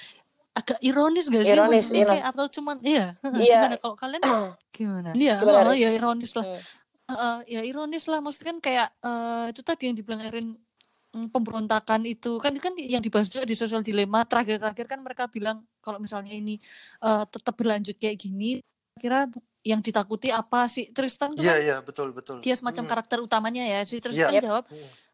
[0.53, 2.13] agak ironis gak sih Ironis, maksudnya ironis.
[2.13, 3.07] kayak atau cuman iya
[3.41, 3.57] Iya.
[3.59, 4.23] gimana kalau kalian
[4.77, 6.61] gimana iya oh, ya ironis lah Hmm.
[7.11, 10.49] Heeh, ya ironis lah maksudnya kan kayak eh, itu tadi yang dibilang Erin
[11.13, 15.61] mm, pemberontakan itu kan kan yang dibahas juga di sosial dilema terakhir-terakhir kan mereka bilang
[15.79, 16.57] kalau misalnya ini
[16.99, 18.63] eh, tetap berlanjut kayak gini
[18.95, 19.29] kira
[19.63, 22.39] yang ditakuti apa sih Tristan tuh Iya, kan iya, betul, betul.
[22.39, 22.91] dia semacam Mm.
[22.91, 24.43] karakter utamanya ya si Tristan Yep.
[24.43, 24.65] jawab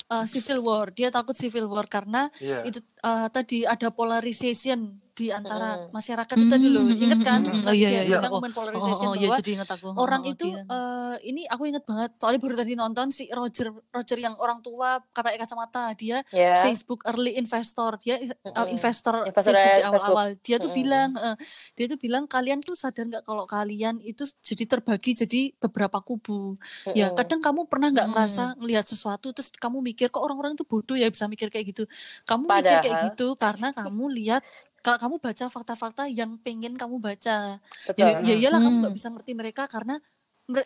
[0.09, 2.63] eh, civil war dia takut civil war karena Iya.
[2.65, 7.43] itu eh, tadi ada polarization di antara masyarakat itu tadi loh inget kan.
[7.43, 8.19] Tadi Oh, iya, dia iya, iya.
[8.25, 11.43] ngomongin oh, polarization oh, oh, iya bahwa jadi inget aku orang Oh, itu eh, ini
[11.45, 15.91] aku inget banget soalnya baru tadi nonton si Roger Roger yang orang tua pakai kacamata
[15.93, 16.63] dia Ya.
[16.63, 18.15] Facebook early investor dia
[18.47, 19.89] uh, investor Investor Facebook di Facebook.
[19.91, 20.79] awal-awal dia tuh Mm-mm.
[20.79, 21.37] bilang eh,
[21.75, 26.55] dia tuh bilang kalian tuh sadar nggak kalau kalian itu jadi terbagi jadi beberapa kubu
[26.89, 27.17] ya Mm-mm.
[27.17, 28.13] kadang kamu pernah nggak Mm.
[28.13, 31.85] ngerasa ngelihat sesuatu terus kamu mikir kok orang-orang itu bodoh ya bisa mikir kayak gitu
[32.23, 34.43] kamu mikir kayak Padahal- gitu karena kamu lihat
[34.83, 37.97] kalau kamu baca fakta-fakta yang pengen kamu baca Betul.
[37.99, 38.83] ya, ya iyalah kamu Hmm.
[38.87, 39.99] nggak bisa ngerti mereka karena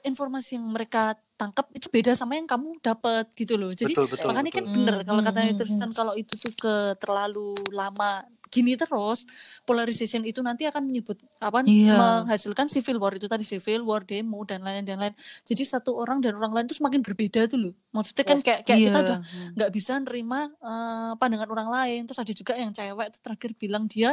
[0.06, 4.26] informasi yang mereka tangkap itu beda sama yang kamu dapat gitu loh jadi Betul, betul,
[4.30, 4.78] makanya kan betul.
[4.78, 8.22] bener kalau Hmm, katanya hmm, Tristan kalau itu tuh ke terlalu lama
[8.52, 9.24] gini terus
[9.64, 11.96] polarization itu nanti akan menyebut apa Iya.
[11.96, 16.20] menghasilkan civil war itu tadi civil war demo dan lain-lain dan lain jadi satu orang
[16.20, 18.44] dan orang lain itu semakin berbeda tuh loh maksudnya kan Yes.
[18.44, 19.02] kayak kayak kita Iya.
[19.02, 19.18] udah
[19.56, 23.88] nggak bisa nerima eh, pandangan orang lain terus ada juga yang cewek itu terakhir bilang
[23.88, 24.12] dia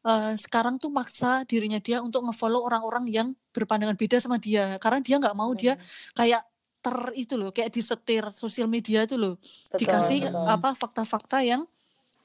[0.00, 5.02] eh, sekarang tuh maksa dirinya dia untuk ngefollow orang-orang yang berpandangan beda sama dia karena
[5.02, 5.74] dia nggak mau dia
[6.14, 6.46] kayak
[6.80, 10.46] ter itu loh kayak disetir sosial media tuh loh Betul, dikasih betul.
[10.48, 11.68] apa fakta-fakta yang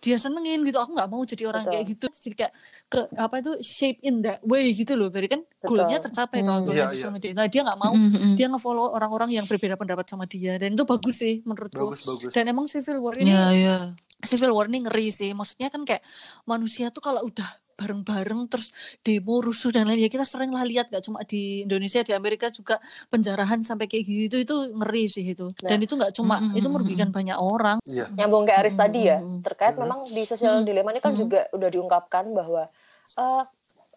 [0.06, 1.74] dia senengin gitu aku nggak mau jadi orang Betul.
[1.74, 2.54] kayak gitu jadi kayak
[2.86, 6.66] ke apa itu shape in that way gitu loh berarti kan goalnya tercapai kalau Hmm.
[6.68, 7.16] goalnya Iya, sosial iya.
[7.16, 8.34] media nah dia nggak mau Mm-mm.
[8.36, 12.32] dia ngefollow orang-orang yang berbeda pendapat sama dia dan itu bagus sih menurutku Bagus, bagus.
[12.32, 13.78] dan emang civil war ini Iya, iya.
[14.22, 16.06] civil war ini ngeri sih maksudnya kan kayak
[16.44, 20.88] manusia tuh kalau udah bareng-bareng terus demo rusuh dan lain ya kita sering lah lihat
[20.88, 25.52] gak cuma di Indonesia di Amerika juga penjarahan sampai kayak gitu itu ngeri sih itu
[25.58, 28.12] dan itu nggak cuma Mm, mm, itu mm, merugikan banyak orang Iya.
[28.14, 29.84] nyambung ke Aris tadi ya terkait Mm-mm.
[29.84, 31.22] memang di sosial dilema ini kan Mm-mm.
[31.22, 32.68] juga udah diungkapkan bahwa
[33.14, 33.44] eh,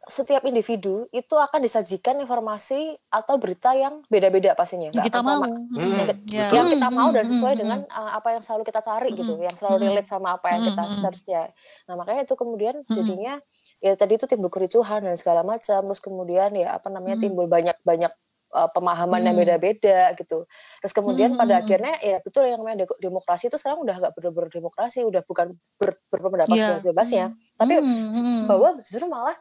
[0.05, 5.37] setiap individu itu akan disajikan informasi atau berita yang beda-beda pastinya yang nggak kita mau
[5.37, 6.05] sama Mm, Mm, ya.
[6.41, 6.57] betul.
[6.57, 7.61] yang kita mau dan sesuai mm-mm.
[7.61, 9.45] dengan uh, apa yang selalu kita cari gitu, Mm-mm.
[9.45, 10.97] yang selalu relate sama apa yang kita Mm-mm.
[10.97, 11.43] seharusnya.
[11.85, 13.37] Nah makanya itu kemudian jadinya
[13.79, 17.25] ya tadi itu timbul kericuhan dan segala macam, terus kemudian ya apa namanya Mm-mm.
[17.31, 18.13] timbul banyak-banyak
[18.55, 19.43] uh, pemahaman yang Mm.
[19.45, 20.49] beda-beda gitu.
[20.83, 21.65] Terus kemudian pada Mm-mm.
[21.67, 25.55] akhirnya ya betul yang namanya de- demokrasi itu sekarang udah nggak bener-bener demokrasi, udah bukan
[25.79, 26.65] ber- berpendapat Iya.
[26.81, 28.45] sebebas-bebasnya, tapi Mm, mm.
[28.51, 29.37] bahwa justru malah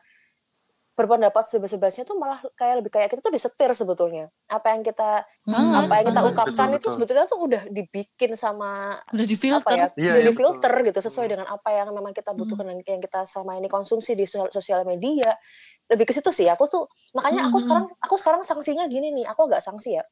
[0.97, 5.85] berpendapat sebebas-bebasnya tuh malah kayak lebih kayak kita tuh disetir sebetulnya apa yang kita Banget,
[5.85, 6.29] apa yang kita banget.
[6.33, 6.93] ungkapkan Betul, itu betul.
[6.97, 10.87] sebetulnya tuh udah dibikin sama udah di apa ya udah iya, difilter betul.
[10.89, 11.33] gitu sesuai Hmm.
[11.37, 14.81] dengan apa yang memang kita butuhkan dan yang kita sama ini konsumsi di sosial, sosial
[14.89, 15.29] media
[15.87, 17.63] lebih ke situ sih aku tuh makanya aku Mm-mm.
[17.63, 20.03] sekarang aku sekarang sanksinya gini nih aku agak sanksi ya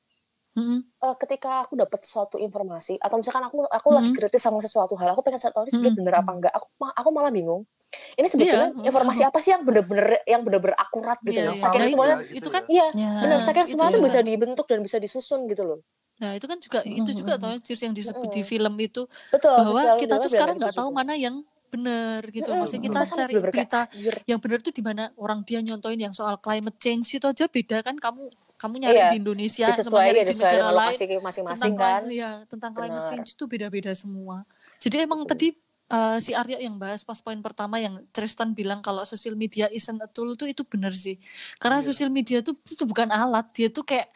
[0.56, 0.88] Mm-mm.
[0.88, 4.18] Eh, ketika aku dapat suatu informasi atau misalkan aku aku lagi Mm-mm.
[4.24, 6.00] kritis sama sesuatu hal aku pengen tahu ini sebenarnya Mm-mm.
[6.00, 7.68] bener apa enggak aku aku malah bingung
[8.16, 11.64] ini sebetulnya Iya, informasi apa sih yang bener-bener yang bener-bener akurat gitu Iya, loh iya.
[11.64, 12.54] saking Nah, semuanya itu ya.
[12.54, 13.12] kan iya Ya.
[13.22, 14.08] benar saking itu semua tuh juga.
[14.08, 15.80] bisa dibentuk dan bisa disusun gitu loh
[16.16, 18.48] Nah itu kan juga itu juga tau Cheers, yang disebut di Mm-mm.
[18.48, 19.04] film itu
[19.36, 20.98] betul bahwa kita tuh sekarang itu nggak tahu juga.
[21.04, 21.36] mana yang
[21.68, 22.48] benar gitu.
[22.48, 22.62] Mm-mm.
[22.64, 23.82] Maksudnya kita cari bener-bener kayak, berita
[24.24, 27.84] yang benar tuh di mana orang dia nyontoin yang soal climate change itu aja beda
[27.84, 32.02] kan kamu kamu nyari Iya, di Indonesia sama nyari ya di negara lain masing-masing kan
[32.08, 34.48] clim- ya, tentang climate change itu beda-beda semua.
[34.80, 35.52] Jadi emang tadi
[35.88, 39.98] eh, si Aryo yang bahas pas poin pertama yang Tristan bilang kalau sosial media isn't
[39.98, 41.18] a tool tuh itu benar sih.
[41.58, 41.88] Karena Iya.
[41.90, 44.10] sosial media tuh itu bukan alat, dia tuh kayak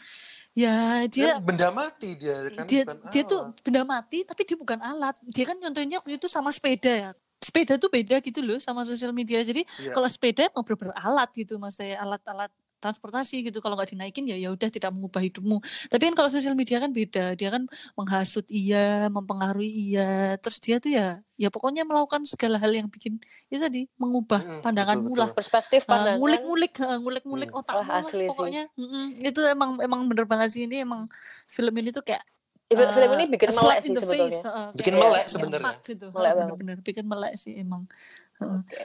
[0.54, 3.62] ya dia Dan benda mati dia kan dia bukan dia tuh alat.
[3.62, 5.56] benda mati tapi dia bukan alat dia kan
[5.96, 9.94] waktu itu sama sepeda ya sepeda tuh beda gitu loh sama sosial media jadi Iya.
[9.94, 14.36] kalau sepeda mau bener alat gitu mas saya alat-alat transportasi gitu kalau nggak dinaikin ya
[14.36, 18.48] ya udah tidak mengubah hidupmu tapi kan kalau sosial media kan beda dia kan menghasut
[18.48, 23.60] iya mempengaruhi iya terus dia tuh ya ya pokoknya melakukan segala hal yang bikin itu
[23.60, 27.60] tadi mengubah Mm-mm, pandanganmu betul, lah perspektif Uh, pandangan ngulik-ngulik uh, ngulik-ngulik Hmm.
[27.60, 28.30] otakmu Wah, lah asli sih.
[28.32, 29.06] pokoknya Mm-mm.
[29.22, 31.08] itu emang emang bener banget sih ini emang
[31.48, 32.24] film ini tuh kayak
[32.70, 34.30] Film, eh, film ini bikin a melek sih sebetulnya.
[34.30, 35.74] face, heeh, Bikin melek sebenarnya.
[35.82, 36.08] gitu.
[36.14, 36.38] Melek banget.
[36.38, 37.90] bener-bener bikin melek sih emang.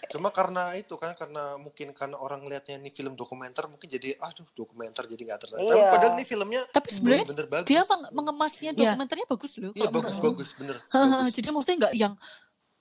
[0.08, 4.46] Cuma karena itu kan karena mungkin karena orang lihatnya ini film dokumenter mungkin jadi aduh
[4.52, 5.62] dokumenter jadi nggak tertarik.
[5.62, 5.90] Tapi Iya.
[5.90, 7.68] padahal ini filmnya Tapi sebenarnya bener bagus.
[7.68, 8.78] dia meng- mengemasnya Iya.
[8.90, 9.72] dokumenternya bagus loh.
[9.72, 10.24] Iya bagus aku.
[10.28, 10.76] bagus bener.
[10.84, 11.32] Bagus.
[11.32, 12.14] Jadi maksudnya nggak yang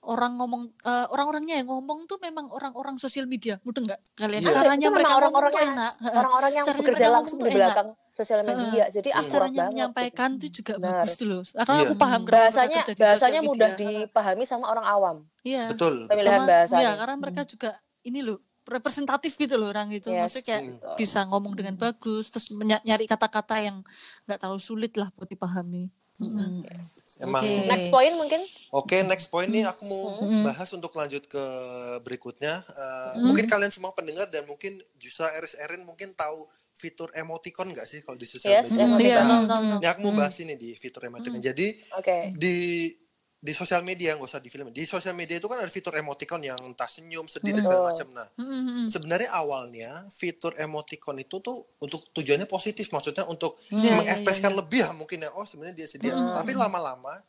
[0.04, 4.40] orang ngomong eh, orang-orangnya yang ngomong tuh memang orang-orang sosial media, mudah nggak kalian?
[4.42, 4.52] Iya.
[4.52, 5.92] Caranya mereka orang-orang yang- enak.
[6.02, 7.76] Orang-orang yang Caranya bekerja langsung di tuh enak.
[8.14, 8.86] Sosial media.
[8.88, 9.72] Jadi Terus akurat caranya banget.
[9.74, 11.02] menyampaikan tuh juga Benar.
[11.02, 11.42] bagus loh.
[11.44, 11.84] Karena Iya.
[11.84, 15.16] aku paham bahasanya di bahasanya mudah dipahami sama orang awam.
[15.42, 15.66] Iya.
[15.68, 16.06] Betul.
[16.06, 16.80] Pemilihan Sama- bahasanya.
[16.80, 17.70] Iya, karena mereka juga
[18.02, 20.08] ini loh representatif gitu loh orang itu.
[20.08, 20.94] Yes, Maksudnya kayak betul.
[20.96, 23.84] bisa ngomong dengan bagus, terus nyari kata-kata yang
[24.24, 25.92] nggak terlalu sulit lah buat dipahami.
[27.18, 27.66] Emang Oke.
[27.66, 30.02] Next point mungkin Oke, next point nih aku mau
[30.42, 31.44] bahas untuk lanjut ke
[32.02, 32.58] berikutnya.
[32.58, 36.38] Eh, Mungkin kalian semua pendengar dan mungkin Jusa Eris Erin mungkin tahu
[36.74, 38.86] fitur emoticon nggak sih kalau di sosial Yes, media?
[38.90, 39.26] emoticon.
[39.30, 39.78] Iya.
[39.78, 41.38] Ini aku mau bahas ini di fitur emoticon.
[41.38, 42.34] Jadi oke.
[42.34, 42.90] di
[43.44, 44.72] di sosial media nggak usah di film.
[44.72, 48.08] Di sosial media itu kan ada fitur emoticon yang entah senyum, sedih dan segala macam.
[48.16, 48.88] Nah, Mm-mm.
[48.88, 54.96] sebenarnya awalnya fitur emoticon itu tuh untuk tujuannya positif, maksudnya untuk Iya, mengekspresikan lebih ya
[54.96, 55.30] mungkin ya.
[55.36, 56.08] Oh sebenarnya dia sedih.
[56.08, 57.20] Tapi lama-lama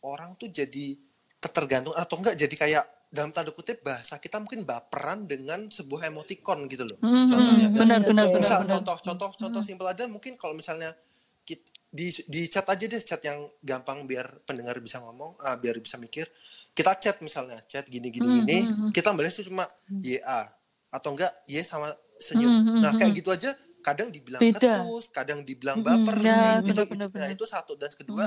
[0.00, 0.96] orang tuh jadi
[1.36, 6.64] ketergantungan atau enggak jadi kayak dalam tanda kutip bahasa kita mungkin baperan dengan sebuah emoticon
[6.72, 6.96] gitu loh.
[6.96, 7.68] Contohnya.
[7.68, 7.76] Mm-mm.
[7.76, 8.80] Benar, benar, benar, Misal benar.
[8.80, 10.96] contoh contoh contoh simpel aja mungkin kalau misalnya
[11.44, 15.76] kit- di di chat aja deh chat yang gampang biar pendengar bisa ngomong ah, biar
[15.76, 16.24] bisa mikir.
[16.72, 18.58] Kita chat misalnya chat gini gini Hmm, gini
[18.96, 19.68] kita balasnya cuma
[20.00, 20.48] ya
[20.88, 22.80] atau enggak ya sama senyum.
[22.80, 23.52] Nah kayak gitu aja
[23.84, 24.56] kadang dibilang Beda.
[24.56, 27.76] ketus kadang dibilang baper ya, itu, benar, itu, benar, nah, itu satu.
[27.76, 28.24] Dan kedua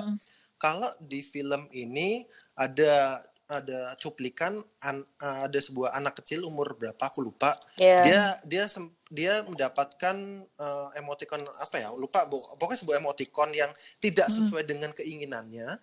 [0.62, 2.21] kalau di film ini
[2.54, 7.53] ada ada cuplikan an- ada sebuah anak kecil umur berapa aku lupa.
[7.75, 8.01] Iya.
[8.01, 13.69] dia dia sem- dia mendapatkan eh, emoticon apa ya lupa bo- pokoknya sebuah emoticon yang
[13.97, 15.77] tidak sesuai dengan keinginannya.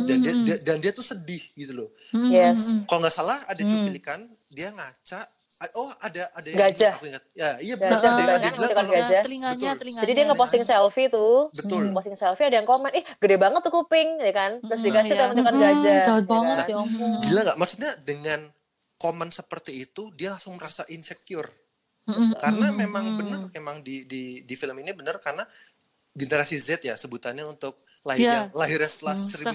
[0.00, 1.90] Dan dia, dia- dan dia tuh sedih gitu loh.
[2.12, 2.70] Yes.
[2.84, 5.22] kalau nggak salah ada cuplikan dia ngaca
[5.74, 6.94] oh ada ada yang Gajah.
[6.94, 9.22] aku ingat ya iya Gajah, benar ada, betul ada yang bilang kalau gajah.
[9.22, 9.78] telinganya, Betul.
[9.78, 10.02] telinganya.
[10.02, 11.82] Jadi dia ngeposting selfie tuh, Betul.
[11.90, 14.50] posting selfie ada yang komen, ih gede banget tuh kuping, ya kan?
[14.60, 15.22] Terus dikasih iya.
[15.24, 15.82] emoticon Hmm, gajah.
[16.00, 16.68] jahat ya banget kan?
[16.68, 17.10] ya ampun.
[17.20, 18.40] gila nggak maksudnya dengan
[18.96, 21.50] komen seperti itu dia langsung merasa insecure
[22.36, 25.44] karena memang benar memang di di di film ini benar karena
[26.10, 28.34] generasi Z ya sebutannya untuk lahir Iya.
[28.34, 29.54] yang lahirnya setelah Hmm, setelah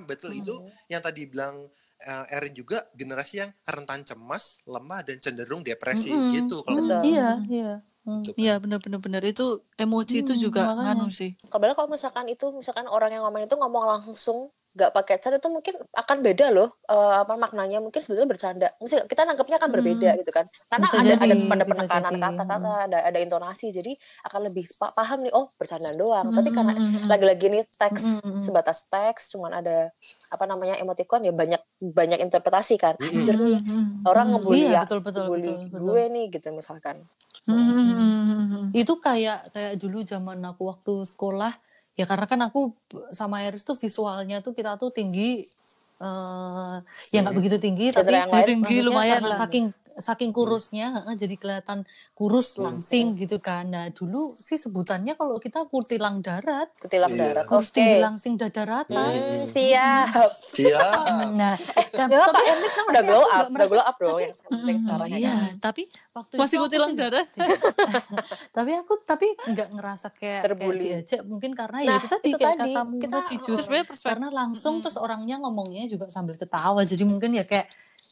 [0.00, 0.54] 1996 betul itu
[0.86, 1.68] yang tadi bilang
[2.04, 7.02] eh, Erin juga generasi yang rentan cemas lemah dan cenderung depresi gitu kalau Betul.
[7.08, 7.72] Iya, iya.
[8.06, 8.22] Hmm.
[8.22, 8.42] gitu kan.
[8.42, 10.94] Iya benar-benar benar itu emosi itu juga makanya.
[10.94, 11.34] nganu sih.
[11.50, 15.48] Padahal kalau misalkan itu, misalkan orang yang ngomong itu ngomong langsung, nggak pakai chat itu
[15.48, 18.68] mungkin akan beda loh, eh, apa maknanya mungkin sebetulnya bercanda.
[18.76, 22.98] Mesti kita nangkepnya akan berbeda gitu kan, karena Bisa ada jadi, ada penekanan kata-kata, ada
[23.08, 23.96] ada intonasi, jadi
[24.28, 26.28] akan lebih pa- paham nih, oh bercandaan doang.
[26.28, 26.76] Tapi karena
[27.08, 29.88] lagi-lagi nih teks sebatas teks, cuman ada
[30.28, 33.00] apa namanya emoticon ya banyak banyak interpretasi kan.
[33.00, 33.56] Anjir nih
[34.04, 35.84] orang ngebully Iya, ya, betul, betul, ngebully betul, betul.
[35.88, 36.96] gue nih gitu misalkan.
[38.76, 41.52] Itu kayak kayak dulu zaman aku waktu sekolah
[41.96, 42.76] ya karena kan aku
[43.16, 45.48] sama Iris tuh visualnya tuh kita tuh tinggi
[45.96, 46.76] eh
[47.08, 49.40] ya nggak begitu tinggi tapi yang lain tinggi lumayan lah.
[49.40, 51.82] saking saking kurusnya heeh, jadi kelihatan
[52.12, 53.64] kurus langsing gitu kan.
[53.66, 57.20] Nah, dulu sih sebutannya kalau kita kutilang darat, Kutilang Iya.
[57.32, 57.44] darat.
[57.46, 57.76] kurus Oke.
[57.76, 58.92] tinggi langsing dada rata.
[59.02, 60.30] Hmm, siap.
[60.52, 61.32] Siap.
[61.32, 61.56] Nah,
[61.90, 65.08] dan- Ya, tapi Pak kan udah glow up, udah glow up bro yang penting sekarang
[65.08, 65.16] ya.
[65.18, 65.54] Iya, kan?
[65.62, 65.82] tapi
[66.12, 67.24] waktu Masih kutilang sih- darah.
[68.52, 70.76] tapi aku tapi nggak ngerasa kayak Terbully.
[70.92, 74.96] kayak diajak mungkin karena ya Nah, itu tadi kayak katamu kita- perspektif- karena langsung terus
[74.96, 77.66] orangnya ngomongnya juga sambil ketawa jadi mungkin ya kayak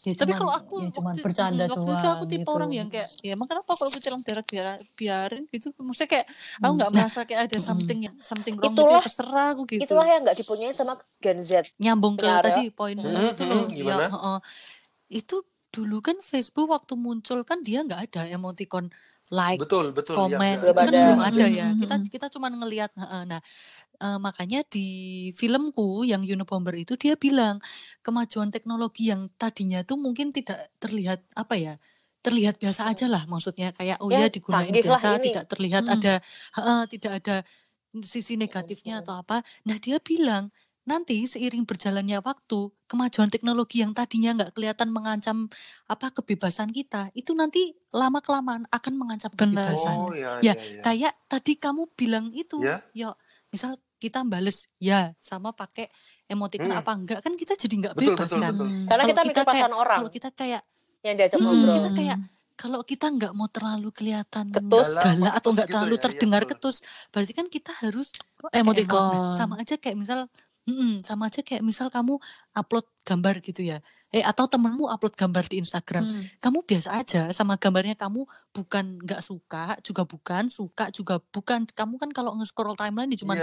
[0.04, 2.50] ya Tapi cuman- kalau aku ya cuman waktu, bercanda waktu doang itu aku tipe gitu.
[2.52, 6.26] orang yang kayak ya emang kenapa kalau kutilang darat biar biarin gitu maksudnya kayak
[6.58, 9.80] aku nggak merasa kayak ada something yang something wrong gitu Itulah- ya, terserah aku gitu
[9.82, 11.50] Itulah yang nggak dipunyain sama Gen Z.
[11.78, 12.46] nyambung ke Benar ya?
[12.46, 13.96] tadi poin Hmm, itu hmm, loh gimana?
[13.98, 14.38] ya, heeh.
[15.14, 15.36] itu
[15.70, 18.92] dulu kan Facebook waktu muncul kan dia nggak ada emoticon
[19.30, 21.46] like betul betul komen ya, itu kan Belum ada.
[21.48, 23.22] ya kita kita cuma ngelihat heeh.
[23.26, 23.40] nah
[24.00, 24.86] eh, makanya di
[25.36, 27.58] filmku yang Unabomber itu dia bilang
[28.02, 31.74] kemajuan teknologi yang tadinya tuh mungkin tidak terlihat apa ya
[32.24, 35.24] terlihat biasa aja lah maksudnya kayak oh Ya, ya, digunain lah biasa ini.
[35.28, 36.14] tidak terlihat ada
[36.56, 37.36] heeh, tidak ada
[38.02, 40.48] sisi negatifnya atau apa nah dia bilang
[40.84, 45.48] nanti seiring berjalannya waktu kemajuan teknologi yang tadinya nggak kelihatan mengancam
[45.88, 49.72] apa kebebasan kita itu nanti lama kelamaan akan mengancam Benar.
[49.72, 50.82] kebebasan oh ya ya ya, ya.
[50.84, 52.84] kayak tadi kamu bilang itu Ya.
[52.92, 53.10] yo
[53.54, 55.86] misal kita bales ya sama pakai
[56.24, 56.76] emoticon Hmm.
[56.76, 59.32] apa enggak kan kita jadi nggak betul bebas betul kan betul Karena Kalau kita mikir
[59.32, 60.62] kayak- perasaan orang kalau kita kayak
[61.00, 61.74] yang diajak hmm, ngobrol.
[61.74, 62.18] kita kayak
[62.54, 64.88] kalau kita nggak mau terlalu kelihatan Ketus.
[64.96, 66.52] galak atau nggak gitu terlalu ya, iya, terdengar betul.
[66.54, 66.76] ketus,
[67.08, 68.94] berarti kan kita harus pakai Emoticon.
[68.94, 69.10] emot.
[69.12, 70.20] Nah, sama aja kayak misal,
[70.64, 72.14] mm-mm, sama aja kayak misal kamu
[72.52, 73.82] upload gambar gitu ya,
[74.14, 76.22] eh atau temenmu upload gambar di Instagram, Hmm.
[76.38, 78.22] kamu biasa aja sama gambarnya kamu
[78.54, 83.34] bukan nggak suka juga bukan suka juga bukan kamu kan kalau nge-scroll timeline dia cuma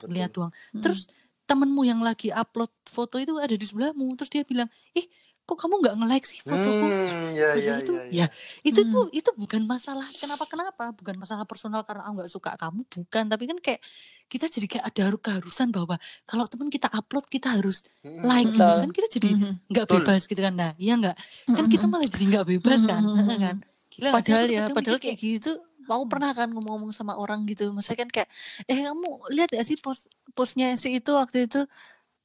[0.00, 0.08] betul.
[0.08, 0.80] ngelihat doang Hmm.
[0.80, 1.12] terus
[1.44, 5.04] temenmu yang lagi upload foto itu ada di sebelahmu terus dia bilang ih
[5.48, 8.26] kok kamu nggak nge-like sih fotoku Hmm, ya, Padahal ya, itu ya, ya
[8.60, 8.92] itu Hmm.
[8.92, 13.24] tuh itu bukan masalah kenapa kenapa bukan masalah personal karena aku nggak suka kamu bukan
[13.26, 13.80] tapi kan kayak
[14.28, 18.46] kita jadi kayak ada haru- keharusan bahwa kalau teman kita upload kita harus Hmm, like
[18.46, 19.52] gitu kan kita jadi Mhm.
[19.66, 19.96] nggak Betul.
[20.04, 21.16] bebas gitu kan nah iya nggak
[21.48, 23.16] kan kita malah jadi nggak bebas kan Mhm.
[23.18, 23.56] Heeh kan
[23.88, 24.10] Gila?
[24.14, 25.58] Padahal ya, padahal kayak gitu.
[25.88, 27.72] Aku pernah kan ngomong-ngomong sama orang gitu.
[27.72, 28.28] Maksudnya kan kayak,
[28.68, 30.06] eh kamu lihat ya sih post
[30.36, 31.64] postnya si itu waktu itu.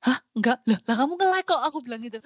[0.04, 2.20] Hah, enggak lah, lah kamu nge-like kok aku bilang gitu.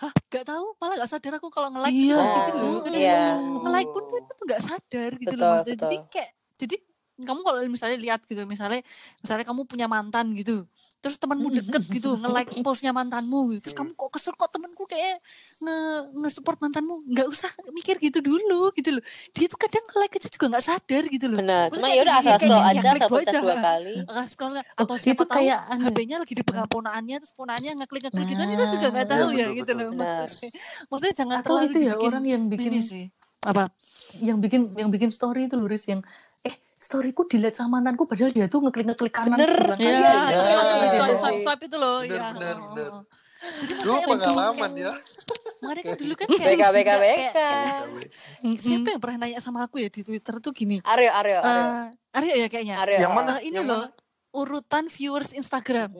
[0.00, 2.16] Hah, enggak tahu, malah enggak sadar aku kalau nge-like Iya.
[2.18, 2.74] gitu loh.
[2.82, 3.22] Kan Iya.
[3.38, 5.76] nge-like pun tuh itu enggak sadar gitu Betul, loh maksudnya.
[5.78, 6.10] Jadi betul.
[6.10, 6.76] kayak jadi
[7.22, 8.82] kamu kalau misalnya lihat gitu, misalnya
[9.18, 10.66] misalnya kamu punya mantan gitu,
[10.98, 13.70] terus temanmu deket gitu nge-like postnya mantanmu, gitu.
[13.70, 15.18] terus kamu kok kesel kok temanku kayak
[15.58, 15.76] nge
[16.12, 19.02] nge-support mantanmu, nggak usah mikir gitu dulu gitu loh.
[19.32, 21.38] Dia tuh kadang nge-like aja juga nggak sadar gitu loh.
[21.38, 21.66] Benar.
[21.70, 23.40] Maksudnya Cuma ya udah asal scroll aja, ya asal pencet aja.
[23.40, 23.94] dua kali.
[24.06, 24.64] Ah, scroll lah.
[24.74, 25.82] Oh, atau siapa tahu kayak anu.
[25.86, 29.12] HP-nya lagi dipegang ponaannya terus ponaannya ngeklik ngeklik gitu kan itu juga nggak Nah.
[29.14, 30.50] tahu Iya, ya betul, gitu loh maksudnya.
[30.86, 33.04] Maksudnya jangan atau terlalu itu ya orang yang bikin ini sih.
[33.42, 33.74] Apa?
[34.20, 35.98] yang bikin yang bikin story itu luris yang
[36.82, 39.54] storyku dilihat sama mantanku padahal dia tuh ngeklik ngeklik kanan Bener.
[39.78, 41.44] Iya, iya, itu iya, swipe, iya, swipe, iya.
[41.46, 41.96] swipe itu loh.
[42.02, 42.26] Bener, ya.
[42.34, 42.90] bener, oh, bener.
[42.90, 43.02] oh.
[43.78, 44.92] Dulu pengalaman ya.
[45.62, 47.26] Kan dulu kan BK, kayak BK, BK.
[47.30, 47.86] kayak-
[48.58, 50.82] siapa yang pernah nanya sama aku ya di Twitter tuh gini.
[50.82, 51.66] Aryo, Aryo, Aryo.
[52.10, 52.76] Eh, Aryo ya kayaknya.
[52.82, 52.98] Aryo.
[52.98, 53.32] Yang mana?
[53.38, 53.84] Eh, ini Yang loh
[54.32, 55.90] urutan viewers Instagram.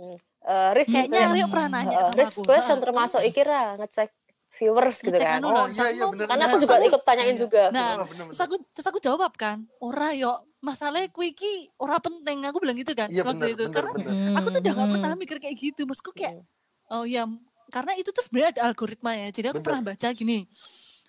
[0.42, 1.28] Eh, Riz Kayaknya ya.
[1.30, 2.40] Aryo pernah nanya Eh, sama Riz, aku.
[2.42, 4.10] gue "Ah, yang termasuk Ikira ngecek
[4.52, 5.38] viewers gitu kan.
[5.38, 6.52] anu Oh, iya, iya, bener, Karena bener.
[6.52, 7.62] aku juga ikut tanyain juga.
[7.70, 11.98] Nah, Oh, bener, terus aku terus aku jawab kan, ora yo, masalahnya ku iki ora
[11.98, 12.46] penting.
[12.46, 13.64] Aku bilang gitu kan Iya waktu benar, itu.
[13.66, 14.38] benar, Karena benar.
[14.38, 14.94] aku tuh udah gak Hmm.
[14.94, 15.82] pernah mikir kayak gitu.
[15.84, 16.94] Maksudku kayak Hmm.
[16.94, 17.26] oh ya
[17.68, 19.28] karena itu tuh sebenarnya ada algoritma ya.
[19.28, 19.66] Jadi aku Bener.
[19.66, 20.38] pernah baca gini.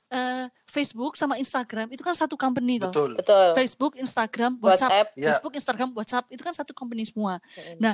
[0.09, 2.93] eh, Facebook sama Instagram itu kan satu company loh.
[2.93, 3.17] Betul.
[3.17, 3.49] Betul.
[3.57, 5.07] Facebook, Instagram, WhatsApp, WhatsApp.
[5.17, 5.25] Iya.
[5.25, 7.41] Facebook, Instagram, WhatsApp itu kan satu company semua.
[7.41, 7.81] Mm.
[7.81, 7.93] Nah,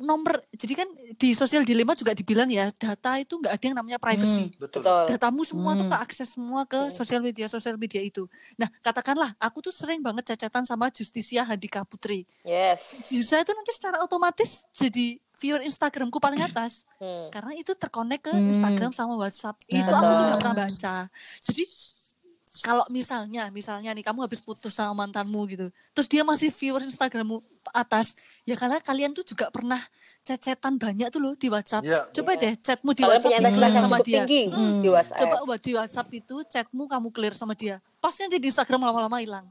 [0.00, 3.98] nomor jadi kan di sosial dilema juga dibilang ya data itu nggak ada yang namanya
[3.98, 4.48] privacy.
[4.56, 4.80] Betul.
[4.80, 5.04] Betul.
[5.12, 5.92] Datamu semua tuh Hmm.
[5.92, 8.24] keakses semua ke sosial media sosial media itu.
[8.56, 12.24] Nah, katakanlah aku tuh sering banget cacatan sama Justisia Handika Putri.
[12.40, 13.12] Yes.
[13.12, 17.28] Justisia itu nanti secara otomatis jadi viewer Instagramku paling atas Hmm.
[17.28, 18.48] karena itu terkonek ke Hmm.
[18.50, 19.60] Instagram sama WhatsApp.
[19.66, 20.96] Itu aku tuh nggak pernah baca.
[21.44, 21.62] Jadi
[22.58, 27.40] kalau misalnya misalnya nih kamu habis putus sama mantanmu gitu terus dia masih viewer Instagrammu
[27.70, 29.80] atas ya karena kalian tuh juga pernah
[30.22, 32.00] cecetan banyak tuh loh di WhatsApp Iya.
[32.12, 34.78] coba deh chatmu di Kalian WhatsApp punya intensitas yang sama cukup dia tinggi Hmm.
[34.78, 35.18] di WhatsApp.
[35.20, 39.18] coba buat di WhatsApp itu chatmu kamu clear sama dia pasti nanti di Instagram lama-lama
[39.18, 39.46] hilang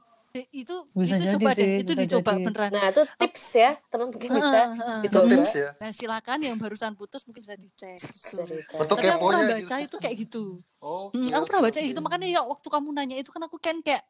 [0.52, 2.44] itu Bisa itu jadi coba deh itu bisa dicoba jadi.
[2.44, 3.72] beneran Nah, itu tips ya.
[3.88, 5.00] Teman mungkin bisa Heeh, heeh.
[5.04, 5.70] Itu tips ya.
[5.76, 8.36] Nah silakan yang barusan putus mungkin bisa dicek gitu.
[8.38, 8.74] Dari itu.
[8.76, 9.86] Untuk Tapi aku pernah baca gitu.
[9.86, 10.44] itu kayak gitu.
[10.80, 11.16] Oke.
[11.16, 13.80] Hmm, aku pernah oke, baca gitu makanya ya waktu kamu nanya itu kan aku kan
[13.80, 14.04] kayak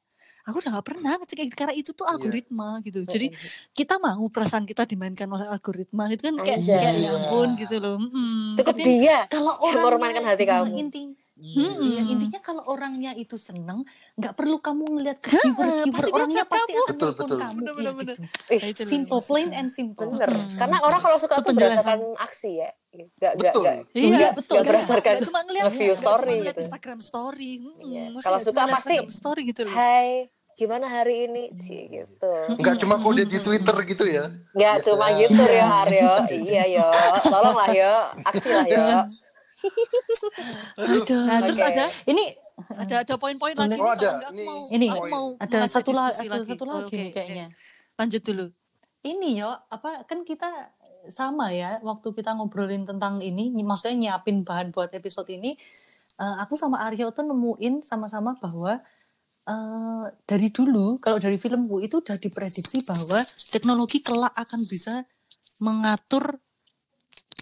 [0.44, 1.98] aku udah gak pernah ngecek kayak gitu karena itu Iya.
[1.98, 3.00] tuh algoritma gitu.
[3.04, 3.28] Jadi
[3.72, 6.76] kita mau perasaan kita dimainkan oleh algoritma itu kan kayak Anjay.
[6.76, 7.98] kayak ya ampun gitu loh.
[8.56, 10.74] Cukup Jadi dia kalau yang orang memainkan hati kamu.
[10.76, 11.04] inti
[11.36, 11.68] Iya.
[11.76, 13.84] Iya, intinya kalau orangnya itu seneng,
[14.16, 15.52] nggak perlu kamu ngeliat ke viewer
[15.84, 16.80] viewer pasti dia orangnya pasti kamu.
[16.80, 17.38] akan Betul, betul.
[17.38, 17.56] kamu.
[17.56, 18.16] Bener, Iya, bener, bener.
[18.16, 18.24] gitu.
[18.48, 18.90] Ih, Nah, itu loh.
[18.90, 20.08] Simple, plain and simple.
[20.08, 20.30] bener.
[20.32, 20.56] Hmm.
[20.56, 22.70] Karena orang kalau suka Itu tuh berdasarkan aksi ya.
[22.96, 23.64] Gak, gak, Betul.
[23.66, 24.56] gak, Iya, gak, betul.
[24.56, 26.64] gak Kan berdasarkan nggak cuma ngeliat nge-view nggak story cuma ngeliat gitu.
[26.64, 27.52] Instagram story.
[27.58, 28.04] Mm-mm, Iya.
[28.16, 29.74] Kalau nggak suka pasti, Instagram story gitu loh.
[29.76, 30.10] Hai,
[30.56, 31.44] gimana hari ini?
[31.54, 32.32] Sih gitu.
[32.50, 34.24] Enggak cuma kode di Twitter gitu ya.
[34.50, 34.88] Gak Biasa.
[34.88, 36.12] cuma gitu ya Aryo.
[36.48, 36.88] Iya yo.
[37.22, 37.94] Tolonglah yo.
[38.24, 38.88] Aksi lah yo.
[40.82, 41.04] Aduh.
[41.26, 41.70] Nah, terus Oke.
[41.72, 42.24] ada Ini
[42.76, 44.30] ada ada poin-poin lagi Oh, ada.
[44.32, 47.14] Ini- mau ini aku mau ada satu lagi, ada satu lagi oke.
[47.14, 47.48] kayaknya.
[48.00, 48.46] Lanjut dulu.
[49.06, 50.50] Ini yo, apa kan kita
[51.06, 55.54] sama ya waktu kita ngobrolin tentang ini, ny- maksudnya nyiapin bahan buat episode ini,
[56.18, 58.82] eh, aku sama Aryo tuh nemuin sama-sama bahwa
[59.46, 63.22] eh, dari dulu kalau dari filmku itu udah diprediksi bahwa
[63.54, 65.06] teknologi kelak akan bisa
[65.62, 66.42] mengatur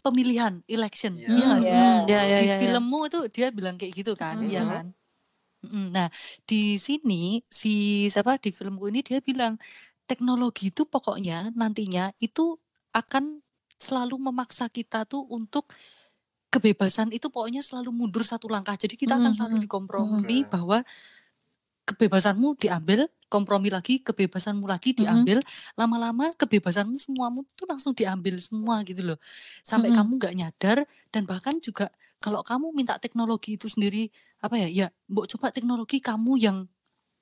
[0.04, 1.14] pemilihan election.
[1.16, 1.28] Iya.
[1.32, 1.72] Iya nggak sih?
[1.74, 1.86] Iya.
[2.12, 2.60] Ya, ya, di ya, ya.
[2.60, 4.50] filmmu itu dia bilang kayak gitu kan, Mhm.
[4.52, 4.86] iya kan?
[5.64, 6.08] Mm, Nah,
[6.50, 7.74] di sini si
[8.12, 9.56] siapa di filmku ini dia bilang
[10.10, 12.60] teknologi itu pokoknya nantinya itu
[12.94, 13.40] akan
[13.80, 15.72] selalu memaksa kita tuh untuk
[16.54, 18.78] kebebasan itu pokoknya selalu mundur satu langkah.
[18.78, 20.52] Jadi kita akan Mhm, selalu mhm, dikompromi mhm.
[20.54, 20.80] bahwa
[21.84, 25.00] kebebasanmu diambil, kompromi lagi, kebebasanmu lagi Mhm.
[25.04, 25.38] diambil,
[25.76, 29.20] lama-lama kebebasanmu semuamu tuh langsung diambil semua gitu loh.
[29.62, 29.98] Sampai Mhm.
[30.00, 30.78] kamu nggak nyadar
[31.12, 31.92] dan bahkan juga
[32.24, 34.08] kalau kamu minta teknologi itu sendiri
[34.40, 36.58] apa ya ya mbok coba teknologi kamu yang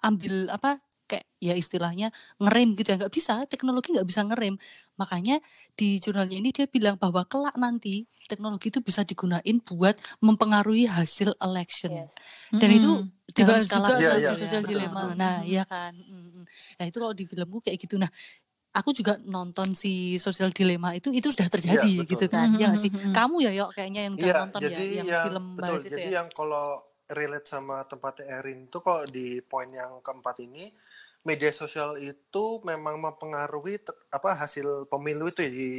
[0.01, 0.77] ambil apa
[1.09, 4.61] kayak ya istilahnya ngerem gitu ya nggak bisa teknologi nggak bisa ngerem
[4.95, 5.41] makanya
[5.73, 11.33] di jurnalnya ini dia bilang bahwa kelak nanti teknologi itu bisa digunain buat mempengaruhi hasil
[11.41, 12.13] election Yes.
[12.53, 12.89] dan itu
[13.33, 15.11] dalam Dibahas skala juga Iya, sosial, iya, sosial betul, dilema betul.
[15.15, 15.93] nah iya kan
[16.75, 18.11] nah itu kalau di filmku kayak gitu nah
[18.71, 22.11] aku juga nonton si sosial dilema itu itu sudah terjadi Iya, betul.
[22.13, 23.11] gitu kan ya nggak sih mhm.
[23.11, 25.63] kamu ya yuk kayaknya yang udah Iya, nonton jadi ya yang yang film betul.
[25.67, 26.65] bahas itu Jadi ya yang kalau
[27.11, 30.63] relate sama tempatnya Erin itu kalau di poin yang keempat ini
[31.21, 35.69] media sosial itu memang mempengaruhi te- apa hasil pemilu itu ya di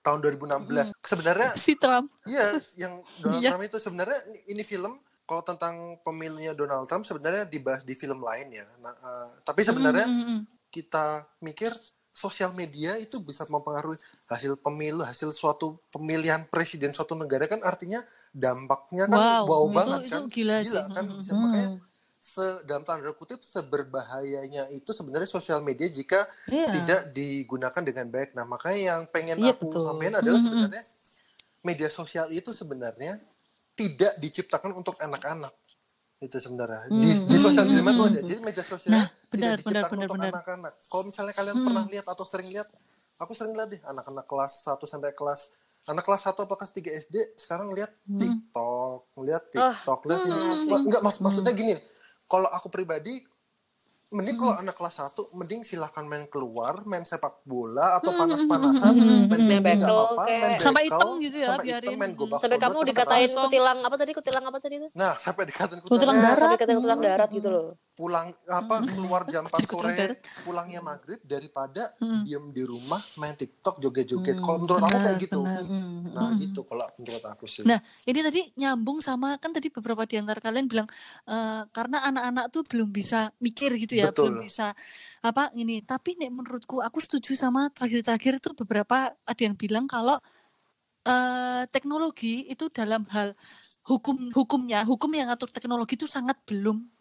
[0.00, 0.90] tahun 2016.
[0.98, 3.48] Sebenarnya si Trump iya yang Donald Iya.
[3.52, 4.18] Trump itu sebenarnya
[4.48, 4.96] ini film
[5.28, 8.64] kalau tentang pemilunya Donald Trump sebenarnya dibahas di film lain ya.
[8.78, 10.40] Nah, eh, tapi sebenarnya Mm, mm, mm.
[10.68, 11.06] kita
[11.38, 11.68] mikir
[12.10, 13.94] sosial media itu bisa mempengaruhi
[14.26, 18.00] hasil pemilu, hasil suatu pemilihan presiden suatu negara kan artinya
[18.32, 20.22] dampaknya kan Wow, wow, itu- banget itu kan.
[20.26, 20.74] gila sih.
[20.88, 21.04] kan.
[21.04, 21.68] Mm, Bisa- Makanya
[22.18, 26.72] se dalam tanda kutip seberbahayanya itu sebenarnya sosial media jika Iya.
[26.74, 28.32] tidak digunakan dengan baik.
[28.32, 29.84] Nah, makanya yang pengen Iya, aku betul.
[29.84, 30.50] sampaikan adalah Mm, mm.
[30.50, 30.84] sebenarnya
[31.60, 33.14] media sosial itu sebenarnya
[33.78, 35.54] tidak diciptakan untuk anak-anak.
[36.18, 36.90] Itu sebenarnya.
[36.90, 38.10] Di, di sosial Mm, media mm, itu mm.
[38.10, 40.72] ada jadi media sosial Nah, tidak benar, benar, diciptakan benar, untuk anak-anak.
[40.90, 42.68] Kalau misalnya kalian pernah lihat atau sering lihat
[43.18, 45.40] aku sering lihat deh anak-anak kelas 1 sampai kelas
[45.86, 50.38] anak kelas 1 atau kelas 3 SD sekarang lihat TikTok lihat TikTok lihat ini.
[50.70, 51.74] Wah, enggak mak- maksudnya gini
[52.26, 53.24] kalau aku pribadi
[54.08, 59.28] mending kalau anak kelas 1 mending silahkan main keluar main sepak bola atau panas-panasan main
[59.28, 62.18] Main bekel apa-apa main Sampai bekel, hitam gitu ya, sampai hitam, main Hmm.
[62.18, 64.12] gobak Sampai kamu dikatain kutilang apa tadi?
[64.16, 64.88] Kutilang apa tadi itu?
[64.96, 66.38] nah sampai dikatain Kutilang kutilang darat.
[66.40, 67.66] sampai dikatain kutilang darat gitu loh.
[67.98, 70.06] Pulang apa keluar jam 4 Kutilang sore
[70.46, 71.90] pulangnya maghrib daripada
[72.22, 74.38] diem di rumah main TikTok joget-joget.
[74.38, 75.42] Kalau menurut aku kayak gitu.
[75.42, 75.66] benar.
[75.66, 77.66] Hmm, nah gitu kalau menurut aku sih.
[77.66, 80.86] Nah, ini tadi nyambung sama kan tadi beberapa di antara kalian bilang
[81.26, 84.30] eh, karena anak-anak tuh belum bisa mikir gitu ya, Betul.
[84.30, 84.70] belum bisa
[85.26, 85.82] apa ini.
[85.82, 90.22] Tapi nek menurutku aku setuju sama terakhir-terakhir itu beberapa ada yang bilang kalau
[91.02, 93.34] eh, teknologi itu dalam hal
[93.90, 96.97] hukum hukumnya, hukum yang ngatur teknologi itu sangat belum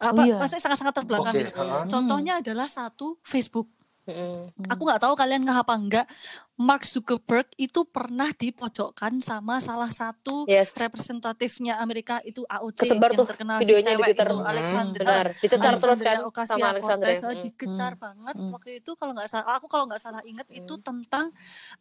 [0.00, 0.38] apa iya.
[0.38, 1.58] maksudnya sangat-sangat terbelakang Oke, gitu.
[1.58, 1.84] ha-ha.
[1.84, 3.66] Contohnya adalah satu Facebook.
[4.04, 4.40] Mm-mm.
[4.66, 6.06] Aku nggak tahu kalian nggak apa enggak.
[6.56, 10.72] Mark Zuckerberg itu pernah dipojokkan sama salah satu Yes.
[10.72, 14.24] representatifnya Amerika itu AOC Kesebar yang tuh terkenal videonya si di cewek Twitter.
[14.24, 15.04] itu Hmm, Alexandra.
[15.04, 15.26] benar.
[15.34, 17.06] Dicecar terus kan sama Alexandra.
[17.06, 17.42] Ocasio-Cortez, Hmm.
[17.44, 18.48] dicecar banget Hmm.
[18.48, 21.26] waktu itu kalau nggak salah aku kalau nggak salah ingat itu tentang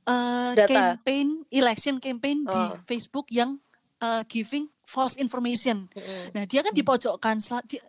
[0.03, 0.67] eh, Data.
[0.67, 2.75] campaign election campaign di Oh.
[2.83, 3.55] Facebook yang
[4.01, 5.91] eh, giving false information.
[5.91, 6.31] Mm-mm.
[6.31, 7.37] Nah dia kan dipojokkan.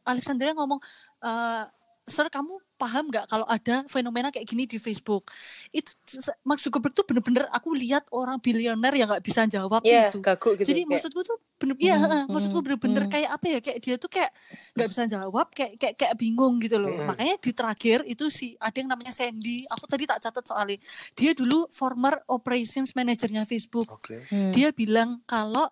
[0.03, 0.81] Alexandria ngomong,
[1.23, 1.65] eh
[2.09, 5.29] Sir kamu paham nggak kalau ada fenomena kayak gini di Facebook?
[5.69, 5.93] Itu
[6.41, 10.25] Mark Zuckerberg tuh bener-bener aku lihat orang bilioner yang nggak bisa jawab Iya, itu.
[10.25, 10.65] gitu.
[10.65, 13.13] Jadi kayak, maksudku tuh bener, ya, Hmm, heeh, maksudku hmm, bener-bener hmm.
[13.13, 13.59] kayak apa ya?
[13.61, 14.31] Kayak dia tuh kayak
[14.73, 16.97] nggak bisa jawab, kayak kayak kayak bingung gitu loh.
[16.97, 17.13] Hmm.
[17.13, 19.69] Makanya di terakhir itu si ada yang namanya Sandy.
[19.69, 20.81] Aku tadi tak catat soalnya.
[21.13, 24.53] Dia dulu former operations manajernya Facebook oke Hmm.
[24.57, 25.69] dia bilang kalau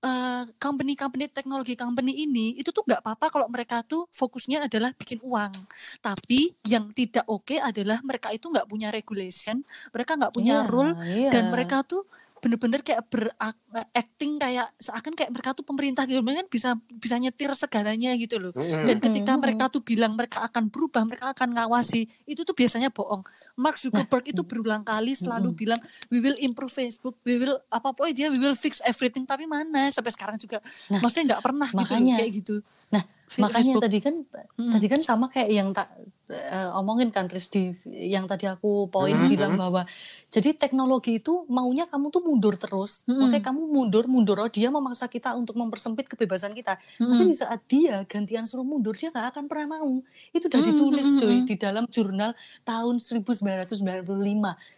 [0.00, 5.20] eh, company-company teknologi company ini itu tuh nggak apa-apa kalau mereka tuh fokusnya adalah bikin
[5.20, 5.52] uang
[6.00, 9.60] tapi yang tidak oke adalah mereka itu nggak punya regulation
[9.92, 11.30] mereka nggak punya Iya, rule iya.
[11.30, 12.04] dan mereka tuh
[12.40, 16.20] bener-bener kayak beracting kayak seakan kayak mereka tuh pemerintah gitu.
[16.20, 18.50] Mereka kan bisa bisa nyetir segalanya gitu loh.
[18.56, 23.20] Dan ketika mereka tuh bilang mereka akan berubah mereka akan ngawasi itu tuh biasanya bohong.
[23.54, 28.14] Mark Zuckerberg itu berulang kali selalu bilang we will improve Facebook we will apa pokoknya
[28.16, 29.22] dia we will fix everything.
[29.22, 29.92] Tapi mana?
[29.92, 32.14] Sampai sekarang juga Nah, maksudnya nggak pernah gitu loh, makanya.
[32.18, 32.56] kayak gitu.
[32.90, 33.02] Nah,
[33.38, 33.82] makanya Facebook.
[33.84, 34.14] tadi kan
[34.56, 34.72] Hmm.
[34.72, 35.88] tadi kan sama kayak yang tak
[36.30, 39.82] eh, omongin kan Riz di yang tadi aku poin Hmm, bilang bahwa
[40.30, 43.02] jadi teknologi itu maunya kamu tuh mundur terus.
[43.04, 43.18] Hmm.
[43.18, 46.78] Maksudnya kamu mundur mundur oh dia memaksa kita untuk mempersempit kebebasan kita.
[47.02, 47.10] Hmm.
[47.10, 50.00] Tapi di saat dia gantian suruh mundur dia nggak akan pernah mau.
[50.30, 51.46] Itu udah Hmm, ditulis hmm, cuy hmm.
[51.50, 54.06] di dalam jurnal tahun 1995.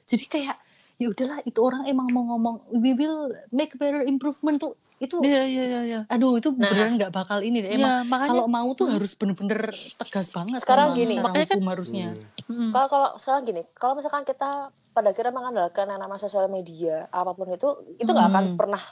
[0.09, 0.57] Jadi kayak
[1.03, 5.43] ya udahlah itu orang emang mau ngomong we will make better improvement tuh itu Iya
[5.43, 6.01] iya iya iya.
[6.07, 6.63] aduh itu Nah.
[6.63, 7.71] beneran nggak bakal ini deh.
[7.73, 8.95] Iya, Emang makanya- kalau mau tuh Hmm.
[8.97, 9.61] harus bener-bener
[9.99, 10.59] tegas banget.
[10.59, 12.09] Sekarang emang gini, makanya kan- harusnya.
[12.45, 12.71] Mm.
[12.71, 14.51] Kalau kalau sekarang gini, kalau misalkan kita
[14.89, 18.57] pada akhirnya mengandalkan yang namanya sosial media apa pun itu, itu nggak akan Hmm.
[18.57, 18.83] pernah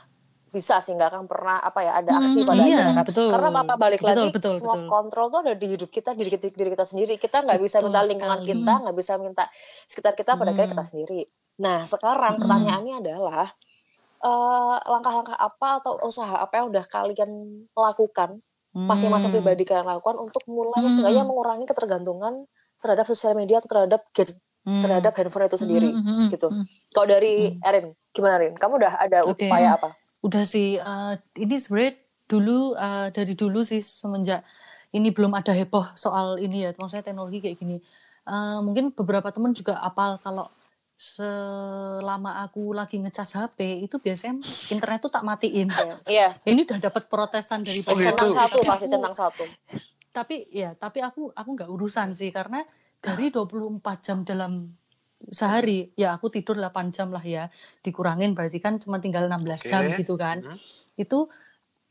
[0.49, 3.03] bisa sih, nggak akan pernah apa ya ada aksi Hmm, pada iya, akhirnya.
[3.05, 3.31] betul.
[3.31, 4.89] Karena apa balik Betul, lagi betul, semua betul.
[4.89, 7.15] kontrol tuh ada di hidup kita, diri kita, diri kita sendiri.
[7.17, 8.51] Kita nggak bisa minta lingkungan sekali.
[8.53, 9.45] kita, nggak bisa minta
[9.87, 10.75] sekitar kita, pada akhirnya Hmm.
[10.75, 11.23] kita sendiri.
[11.57, 12.43] Nah sekarang Hmm.
[12.43, 13.47] pertanyaannya adalah
[14.21, 17.31] eh, langkah-langkah apa atau usaha apa yang udah kalian
[17.73, 18.41] lakukan
[18.71, 19.43] masing-masing Hmm.
[19.43, 20.93] pribadi kalian lakukan untuk mulai Hmm.
[20.93, 22.47] setidaknya mengurangi ketergantungan
[22.81, 24.85] terhadap sosial media atau terhadap gadget Hmm.
[24.85, 26.49] terhadap handphone itu sendiri Mm, mm, mm, gitu.
[26.53, 26.65] mm.
[26.93, 28.53] Kalau dari Erin, gimana Rin?
[28.61, 29.49] Kamu udah ada Oke.
[29.49, 29.97] upaya apa?
[30.21, 31.97] Udah sih, uh, ini sebenarnya
[32.29, 34.45] dulu uh, dari dulu sih semenjak
[34.93, 37.81] ini belum ada heboh soal ini ya, maksudnya teknologi kayak gini.
[38.29, 40.53] Uh, mungkin beberapa teman juga apal kalau
[41.01, 44.37] selama aku lagi ngecas HP itu biasanya
[44.69, 45.73] internet tuh tak matiin.
[46.05, 46.37] Iya.
[46.45, 48.29] Ini udah dapat protesan dari Oh, gitu.
[48.31, 49.45] Satu pasti aku- centang satu.
[50.13, 52.61] Tapi ya, tapi aku aku nggak urusan sih karena
[53.01, 54.77] dari 24 jam dalam
[55.23, 57.49] sehari ya aku tidur 8 jam lah ya
[57.81, 59.97] dikurangin berarti kan cuma tinggal 16 jam Oke.
[59.97, 60.57] gitu kan Hmm.
[60.97, 61.29] itu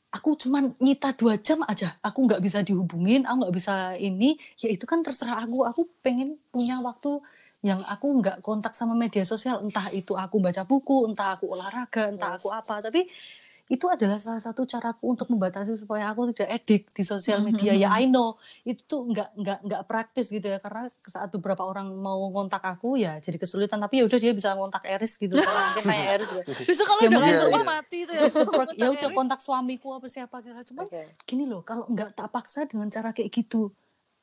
[0.10, 4.70] aku cuman nyita dua jam aja aku nggak bisa dihubungin aku nggak bisa ini ya
[4.70, 7.22] itu kan terserah aku aku pengen punya waktu
[7.62, 12.07] yang aku nggak kontak sama media sosial entah itu aku baca buku entah aku olahraga
[12.10, 12.39] entah Yes.
[12.39, 13.03] aku apa tapi
[13.70, 17.93] itu adalah salah satu caraku untuk membatasi supaya aku tidak edik di sosial media ya
[17.93, 18.34] I know
[18.64, 22.97] itu tuh nggak nggak nggak praktis gitu ya karena saat beberapa orang mau ngontak aku
[22.97, 26.30] ya jadi kesulitan tapi ya udah dia bisa ngontak Eris gitu mungkin kayak Eris.
[26.66, 28.26] Besok kalau Ya, udah mati itu ya.
[28.74, 31.05] Ya udah kontak suamiku apa siapa gitu cuman Oke.
[31.28, 33.70] gini loh kalau nggak tak paksa dengan cara kayak gitu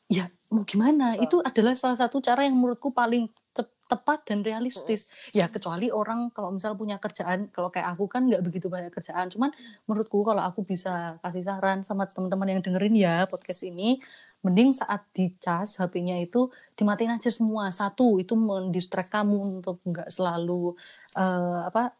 [0.06, 1.18] ya mau gimana?
[1.18, 5.10] Itu adalah salah satu cara yang menurutku paling tep- tepat dan realistis.
[5.34, 9.26] Ya kecuali orang kalau misal punya kerjaan kalau kayak aku kan nggak begitu banyak kerjaan.
[9.30, 9.50] Cuman
[9.86, 13.98] menurutku kalau aku bisa kasih saran sama teman-teman yang dengerin ya podcast ini
[14.46, 17.70] mending saat dicas HP-nya itu dimatiin aja semua.
[17.74, 20.78] Satu itu mendistract kamu untuk nggak selalu
[21.18, 21.94] eh, apa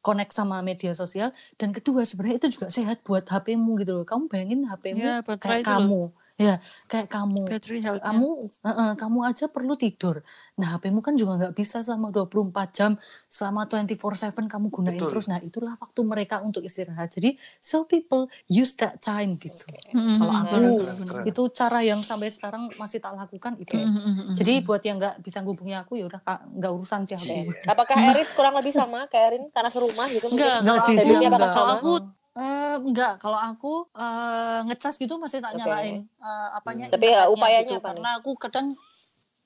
[0.00, 1.32] connect sama media sosial.
[1.60, 4.04] Dan kedua sebenarnya itu juga sehat buat HP-mu gitu loh.
[4.08, 6.12] Kamu bayangin HP-mu Ya, kayak itu loh.
[6.40, 6.56] Ya
[6.88, 7.44] kayak kamu.
[7.44, 10.24] Battery health kamu eh, eh, kamu aja perlu tidur.
[10.56, 12.96] Nah HP-mu kan juga nggak bisa selama 24 jam
[13.28, 15.12] selama 24/7 kamu gunain Betul.
[15.12, 15.28] terus.
[15.28, 17.12] Nah itulah waktu mereka untuk istirahat.
[17.12, 19.68] Jadi so people use that time gitu.
[19.92, 21.24] Kalau aku Keren, keren, keren.
[21.28, 23.76] itu cara yang sampai sekarang masih tak lakukan itu.
[24.32, 26.24] Jadi buat yang nggak bisa ngubungi aku ya udah
[26.56, 27.52] nggak urusan sih aku.
[27.68, 29.44] Apakah Eris kurang lebih sama kayak Erin?
[29.52, 30.32] Karena serumah gitu?
[30.32, 30.40] mungkin?
[30.40, 31.76] Enggak, enggak sih, Kalau sama?
[31.76, 31.92] aku
[32.36, 35.60] eh, enggak, kalau aku eh, ngecas gitu masih tak Oke.
[35.64, 36.86] nyalain eh, apanya.
[36.90, 37.82] Tapi ya, upayanya gitu.
[37.82, 38.02] apa nih?
[38.02, 38.66] Karena aku kadang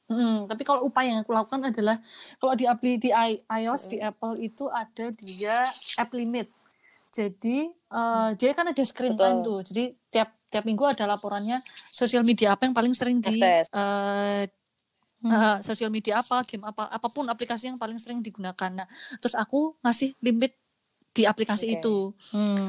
[0.04, 1.96] Hmm, tapi kalau upaya yang aku lakukan adalah
[2.36, 5.64] kalau di apli di i- iOS di Apple itu ada dia
[5.96, 6.52] app limit.
[7.08, 9.24] Jadi eh, dia kan ada screen Betul.
[9.24, 9.58] time tuh.
[9.64, 13.72] Jadi tiap tiap minggu ada laporannya sosial media apa yang paling sering di Akses.
[13.72, 14.44] eh,
[15.24, 18.70] eh, sosial media apa, game apa, apa pun aplikasi yang paling sering digunakan.
[18.76, 18.86] Nah,
[19.24, 20.52] terus aku ngasih limit
[21.14, 21.74] di aplikasi Oke.
[21.78, 21.96] itu.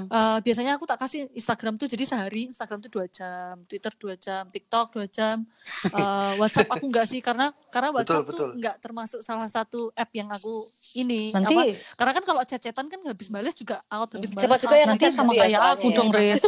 [0.06, 4.14] Eh, biasanya aku tak kasih Instagram tuh jadi sehari Instagram tuh dua jam, Twitter dua
[4.14, 5.42] jam, TikTok dua jam,
[5.98, 8.38] Eh, WhatsApp aku enggak sih karena karena WhatsApp betul.
[8.38, 11.34] tuh enggak termasuk salah satu app yang aku ini.
[11.34, 11.64] Nanti- apa,
[11.98, 14.80] karena kan kalau chat-chatan kan habis balas juga out habis Siapa balas juga out.
[14.80, 16.20] yang nanti sama gitu ya kayak aku soalnya dong ya.
[16.22, 16.44] Res.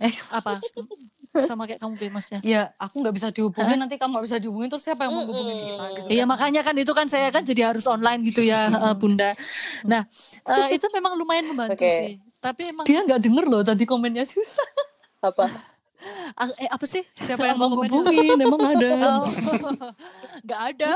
[0.00, 0.52] eh apa?
[1.42, 2.38] sama kayak kamu Bemasnya.
[2.46, 5.54] Ya, aku nggak bisa dihubungin nanti kamu nggak bisa dihubungin terus siapa yang mau hubungin
[5.58, 6.06] kita gitu.
[6.14, 9.34] Iya makanya kan itu kan saya kan jadi harus online gitu ya eh, Bunda.
[9.82, 10.06] Nah
[10.46, 11.90] eh, itu memang lumayan membantu Oke.
[11.90, 12.14] sih.
[12.38, 14.68] Tapi emang Dia nggak denger loh tadi komennya susah.
[15.28, 15.48] Apa?
[16.36, 17.88] ah, eh, apa sih siapa yang mau mau komen?
[17.88, 18.88] hubungin emang ada.
[19.08, 19.24] Oh,
[20.44, 20.90] nggak ada.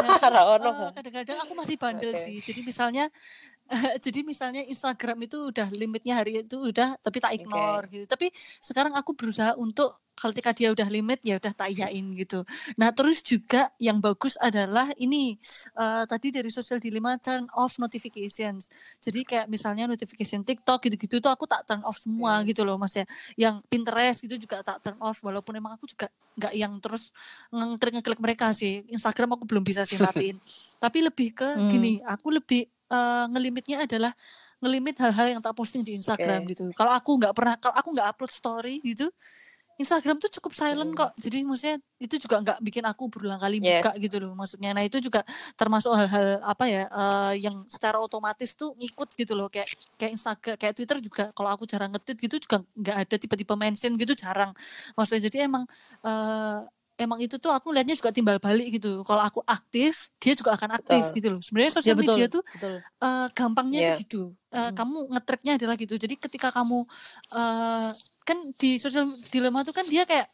[0.00, 2.24] Nah, eh, kadang-kadang aku masih bandel Oke.
[2.24, 2.36] sih.
[2.40, 3.12] Jadi misalnya
[4.04, 8.04] jadi misalnya Instagram itu udah limitnya hari itu udah tapi tak ignore gitu.
[8.04, 8.28] Tapi
[8.60, 12.46] sekarang aku berusaha untuk ketika dia udah limit ya udah tak iyain gitu.
[12.74, 15.34] Nah, terus juga yang bagus adalah ini
[15.74, 18.70] eh, tadi dari social dilemma turn off notifications.
[18.98, 22.94] Jadi kayak misalnya notification TikTok gitu-gitu tuh aku tak turn off semua gitu loh Mas
[22.94, 23.04] ya.
[23.34, 27.10] Yang Pinterest gitu juga tak turn off walaupun emang aku juga nggak yang terus
[27.50, 28.86] ngeklik ngeklik mereka sih.
[28.88, 30.38] Instagram aku belum bisa sih matiin.
[30.82, 31.66] Tapi lebih ke Hmm.
[31.66, 34.14] gini, aku lebih eh, ngelimitnya adalah
[34.60, 36.56] ngelimit hal-hal yang tak posting di Instagram Oke.
[36.56, 36.64] gitu.
[36.72, 39.12] Kalau aku nggak pernah, kalau aku nggak upload story gitu,
[39.76, 40.98] Instagram tuh cukup silent Hmm.
[40.98, 41.10] kok.
[41.16, 43.80] Jadi maksudnya itu juga nggak bikin aku berulang kali Yes.
[43.80, 44.70] buka gitu loh maksudnya.
[44.70, 49.48] Nah itu juga termasuk hal-hal apa ya eh, yang secara otomatis tuh ngikut gitu loh
[49.48, 51.24] kayak kayak Instagram, kayak Twitter juga.
[51.30, 54.54] Kalau aku jarang nge-tweet gitu juga nggak ada tiba-tiba mention gitu jarang.
[54.92, 55.66] Maksudnya jadi emang
[56.00, 56.58] eh,
[56.96, 59.02] emang itu tuh aku lihatnya juga timbal balik gitu.
[59.02, 61.16] Kalau aku aktif, dia juga akan aktif Betul.
[61.16, 61.40] gitu loh.
[61.42, 62.14] Sebenarnya Ya sosial betul.
[62.14, 62.74] media tuh betul.
[62.78, 63.88] eh, gampangnya Iya.
[63.88, 64.22] tuh gitu.
[64.48, 65.94] Eh, Kamu ngetracknya adalah gitu.
[65.96, 66.86] Jadi ketika kamu
[67.34, 67.90] eh,
[68.24, 70.26] kan di sosial dilema tuh kan dia kayak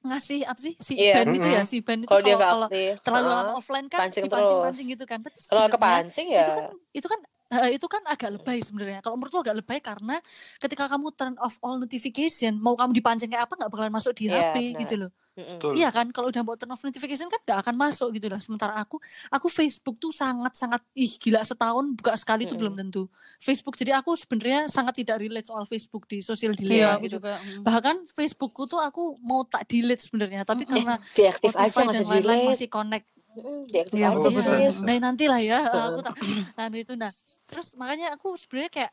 [0.00, 1.20] ngasih apa sih si Iya.
[1.20, 2.68] ban itu ya si ban itu Kalau dia kalau
[3.04, 4.94] terlalu lama offline kan pancing dipancing-pancing terus.
[4.96, 5.18] gitu kan.
[5.20, 6.40] Tapi Kalau kepancing ya.
[6.40, 6.64] itu kan
[6.96, 7.20] itu kan
[7.50, 9.02] eh, itu kan agak lebay sebenarnya.
[9.02, 10.16] Kalau menurutku agak lebay karena
[10.56, 14.30] ketika kamu turn off all notification, mau kamu dipancing kayak apa nggak bakalan masuk di
[14.30, 14.80] Iya, HP benar.
[14.80, 15.12] gitu loh.
[15.40, 15.72] Betul.
[15.78, 18.42] Iya kan, kalau udah mau turn off notification kan gak akan masuk gitu lah.
[18.42, 19.00] Sementara aku,
[19.32, 23.08] aku Facebook tuh sangat-sangat ih gila setahun buka sekali tuh belum tentu.
[23.40, 27.16] Facebook jadi aku sebenarnya sangat tidak relate soal Facebook di sosial Iya, dilema aku gitu.
[27.22, 27.40] juga.
[27.40, 27.62] mm.
[27.64, 32.04] Bahkan Facebookku tuh aku mau tak delete sebenarnya, tapi karena Diaktif aja Spotify masih dan
[32.10, 33.06] lain-lain masih connect.
[33.30, 34.70] Mm, Diaktif aja.
[34.82, 36.14] Nah nanti lah ya, aku tak
[36.66, 37.10] anu itu nah.
[37.46, 38.92] Terus makanya aku sebenarnya kayak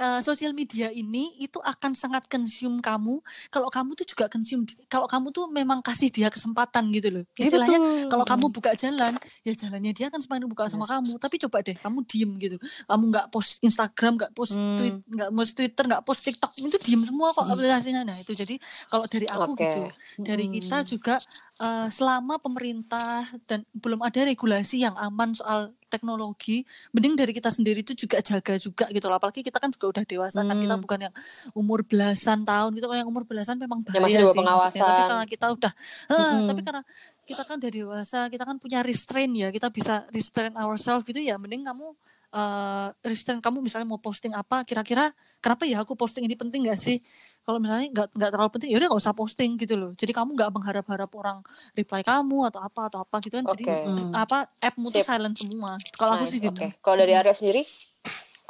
[0.00, 3.20] eh, sosial media ini itu akan sangat consume kamu.
[3.52, 7.24] Kalau kamu tuh juga consume kalau kamu tuh memang kasih dia kesempatan gitu loh.
[7.36, 7.76] Ya, istilahnya
[8.08, 9.12] kalau kamu buka jalan
[9.44, 10.92] ya jalannya dia kan semakin buka sama Yes.
[10.96, 11.12] kamu.
[11.20, 12.56] Tapi coba deh kamu diem gitu.
[12.88, 14.76] Kamu nggak post Instagram nggak post Hmm.
[14.80, 18.00] tweet nggak post Twitter nggak post TikTok itu diem semua kok aplikasinya.
[18.00, 18.56] Nah itu jadi
[18.88, 19.68] kalau dari aku Oke.
[19.68, 19.82] gitu
[20.18, 21.20] dari kita juga
[21.60, 26.62] eh, selama pemerintah dan belum ada regulasi yang aman soal teknologi
[26.94, 30.04] mending dari kita sendiri itu juga jaga juga gitu loh apalagi kita kan juga udah
[30.06, 30.84] dewasa kan kita Hmm.
[30.86, 31.14] bukan yang
[31.52, 34.70] umur belasan tahun gitu kalau yang umur belasan memang bahaya masih bawah sih maksudnya.
[34.80, 35.08] tapi pengawasan.
[35.10, 35.72] karena kita udah
[36.06, 36.46] eh, Mm-mm.
[36.46, 36.82] tapi karena
[37.26, 41.34] kita kan udah dewasa kita kan punya restraint ya kita bisa restrain ourselves gitu ya
[41.34, 41.90] mending kamu
[42.30, 45.10] eh restrain kamu misalnya mau posting apa kira-kira
[45.42, 47.02] kenapa ya aku posting ini penting gak sih
[47.42, 50.38] kalau misalnya nggak nggak terlalu penting ya udah nggak usah posting gitu loh jadi kamu
[50.38, 51.42] nggak mengharap-harap orang
[51.74, 53.76] reply kamu atau apa atau apa gitu kan jadi Oke.
[54.06, 54.12] Mm.
[54.14, 56.78] apa appmu tuh silent semua kalau aku sih gitu Oke.
[56.78, 57.66] Kalau dari Arya sendiri?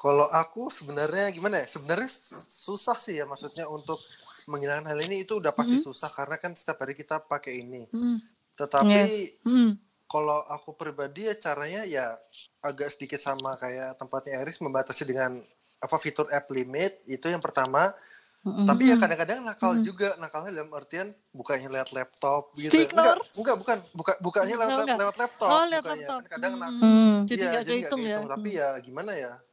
[0.01, 1.69] Kalau aku sebenarnya gimana ya?
[1.69, 2.09] Sebenarnya
[2.49, 4.01] susah sih ya maksudnya untuk
[4.49, 7.85] menghilangkan hal ini itu udah pasti susah karena kan setiap hari kita pakai ini.
[7.93, 8.17] Hmm.
[8.57, 9.01] Tetapi
[9.45, 9.77] Hmm.
[10.11, 12.19] Kalau aku pribadi ya caranya ya
[12.61, 15.39] agak sedikit sama kayak tempatnya Eris membatasi dengan
[15.79, 17.95] apa fitur app limit itu yang pertama.
[18.41, 22.73] Tapi ya kadang-kadang nakal juga, nakalnya dalam artian bukanya lewat laptop gitu.
[22.73, 24.97] Enggak, enggak bukan, buka bukanya lewat, enggak.
[24.97, 25.51] lewat laptop.
[25.53, 26.01] Oh, lewat bukanya.
[26.01, 26.21] laptop.
[26.25, 26.63] Kan Kadang Hmm.
[26.65, 26.81] nakal.
[26.81, 27.17] Hmm.
[27.29, 28.17] Jadi Iya, nggak nggak kehitung ya.
[28.25, 29.33] Tapi ya gimana ya?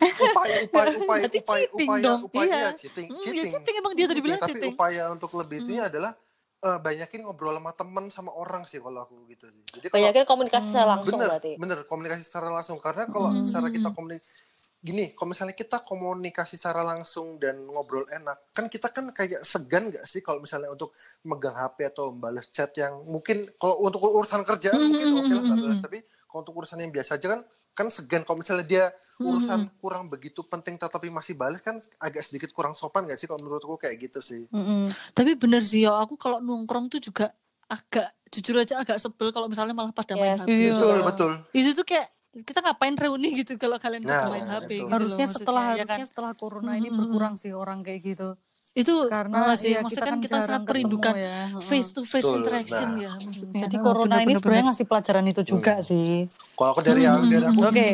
[0.00, 2.56] Eh, upaya upaya upaya upaya upaya upaya Iya.
[2.56, 3.08] Hmm, ya cheating
[3.52, 4.72] cheating emang dia tadi bilang tapi cheating.
[4.72, 6.16] upaya untuk lebih itunya adalah
[6.60, 9.64] eh, banyakin ngobrol sama teman sama orang sih kalau aku gitu sih.
[9.80, 11.52] Jadi kalau Banyakin komunikasi secara langsung bener berarti.
[11.56, 12.78] bener komunikasi secara langsung.
[12.78, 14.48] Karena kalau secara kita komunikasi
[14.80, 19.92] gini kalau misalnya kita komunikasi secara langsung dan ngobrol enak kan kita kan kayak segan
[19.92, 20.88] gak sih kalau misalnya untuk
[21.28, 25.56] megang HP atau membalas chat yang mungkin kalau untuk urusan kerjaan mungkin oke lah nggak
[25.60, 25.80] balas.
[25.84, 27.40] tapi kalau untuk urusan yang biasa aja kan
[27.72, 28.84] kan segan kalau misalnya dia
[29.18, 33.38] urusan kurang begitu penting tetapi masih balas kan agak sedikit kurang sopan gak sih kalau
[33.38, 34.88] menurutku kayak gitu sih Mm-mm.
[35.10, 37.30] Tapi bener sih ya, aku kalau nongkrong tuh juga
[37.66, 40.42] agak jujur aja agak sebel kalau misalnya malah pada main Yes.
[40.42, 40.50] HP.
[40.50, 40.72] Iya.
[40.74, 44.74] betul betul Itu tuh kayak kita ngapain reuni gitu kalau kalian Nah, main HP itu.
[44.80, 46.06] gitu harusnya loh, setelah ya harusnya kan?
[46.06, 46.98] setelah corona ini Mm-mm.
[47.00, 48.34] berkurang sih orang kayak gitu
[48.70, 51.58] Itu karena sih, ya, maksudnya kan kita sangat merindukan ya.
[51.58, 53.02] Face to face Betul, interaction nah.
[53.02, 53.60] ya maksudnya.
[53.66, 54.38] jadi Heeh, corona ini bener-bener.
[54.38, 57.88] sebenarnya ngasih pelajaran itu juga sih kalau aku dari dari aku oke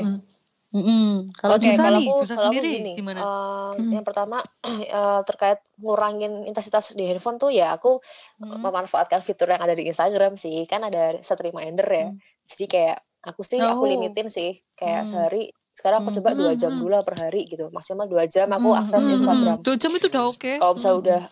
[1.32, 5.58] kalau Jusa kalau aku, Jusa kalau aku sendiri gini, gimana em, yang pertama eh, terkait
[5.80, 7.96] ngurangin intensitas di handphone tuh ya aku
[8.36, 8.60] Hmm.
[8.60, 12.12] memanfaatkan fitur yang ada di Instagram sih, kan ada set reminder ya.
[12.44, 13.88] Jadi kayak aku sih aku Oh.
[13.88, 15.08] limitin sih, kayak Hmm.
[15.08, 19.04] sehari sekarang aku coba dua jam dulu per hari gitu, maksimal dua jam aku akses.
[19.04, 19.60] Instagram.
[19.60, 20.52] Dua jam itu udah oke.
[20.56, 21.22] Kalau misalnya udah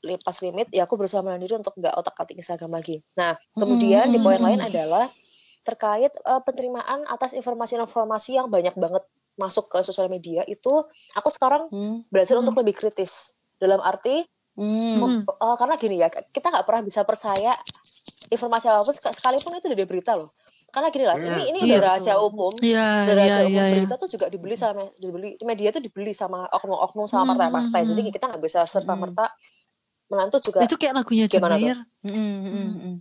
[0.00, 3.04] li- pas limit, ya aku berusaha menahan diri untuk nggak otak-atik Instagram lagi.
[3.14, 5.04] Nah, kemudian di poin lain adalah
[5.60, 9.04] terkait eh, penerimaan atas informasi-informasi yang banyak banget
[9.34, 10.70] masuk ke sosial media itu
[11.12, 12.06] aku sekarang Hmm.
[12.06, 12.42] belajar Hmm.
[12.42, 14.22] untuk lebih kritis dalam arti
[14.54, 15.24] Hmm.
[15.24, 17.50] eh, karena gini ya kita nggak pernah bisa percaya
[18.26, 20.30] informasi apa pun sek- sekalipun itu dari berita loh
[20.74, 23.64] karena gini lah ini ini udah Iya, rahasia umum Iya, udah iya, rahasia umum iya,
[23.70, 23.74] iya.
[23.78, 27.90] berita tuh juga dibeli sama dibeli media tuh dibeli sama oknum-oknum sama Hmm, partai-partai hmm,
[27.94, 28.12] jadi hmm.
[28.18, 29.30] kita nggak bisa serta merta
[30.10, 31.62] menantu juga Itu kayak lagunya Gimana tuh?
[31.62, 32.96] Mayer Mm-mm, mm-mm, mm.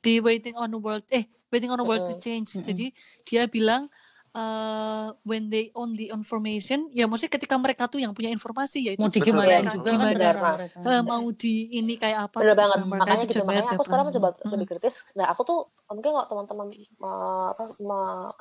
[0.00, 2.22] di Waiting on the World eh Waiting on the World to Mm-mm.
[2.22, 2.48] Change.
[2.56, 2.66] Mm-mm.
[2.70, 2.86] Jadi
[3.26, 3.90] dia bilang
[4.36, 8.92] eh when they own the information ya maksudnya ketika mereka tuh yang punya informasi ya
[8.92, 9.80] itu mau Betul, digimanain betul.
[9.80, 10.04] juga Gimana?
[10.04, 10.56] kan Benar, Mas.
[10.60, 10.78] mereka.
[10.84, 13.84] eh, mau di ini kayak apa Bener tuh banget, mereka makanya itu gitu, makanya aku
[13.88, 14.50] sekarang mencoba Hmm.
[14.52, 14.94] lebih kritis.
[15.16, 15.58] Nah, aku tuh
[15.88, 17.64] mungkin kalau teman-teman me- apa,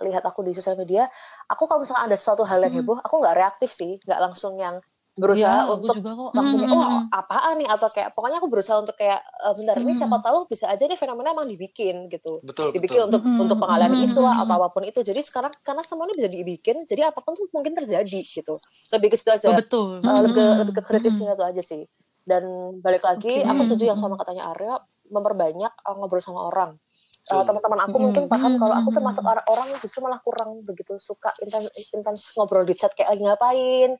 [0.03, 1.07] melihat aku di sosial media,
[1.47, 2.83] aku kalau misalnya ada suatu hal yang Hmm.
[2.83, 4.75] heboh, aku nggak reaktif sih, nggak langsung yang
[5.16, 6.32] berusaha aku untuk juga kok.
[6.36, 7.03] langsung Hmm, hmm, oh hmm.
[7.09, 7.68] apaan nih?
[7.72, 9.99] Atau kayak pokoknya aku berusaha untuk kayak eh, bentar ini Hmm.
[10.03, 12.43] siapa tahu bisa aja nih fenomena emang dibikin gitu.
[12.43, 13.07] Betul dibikin betul.
[13.07, 14.99] untuk Hmm, untuk pengalihan hmm, isu lah hmm, atau apa pun itu.
[14.99, 18.53] Jadi sekarang karena semuanya bisa dibikin jadi apa pun tuh mungkin terjadi gitu.
[18.91, 19.47] Lebih ke situ aja.
[19.47, 19.88] Oh, betul.
[20.03, 21.82] Eh, lebih ke, Hmm, lebih ke kritisnya itu aja sih.
[22.26, 22.43] Dan
[22.84, 23.47] balik lagi Oke.
[23.47, 24.76] aku setuju yang sama katanya Arya
[25.07, 26.76] memperbanyak eh, ngobrol sama orang.
[26.76, 27.45] Eh, Betul.
[27.49, 28.05] teman-teman aku Mm-mm.
[28.05, 32.22] mungkin paham kalau aku termasuk orang orang yang justru malah kurang begitu suka intens intens
[32.38, 33.91] ngobrol di chat kayak lagi ngapain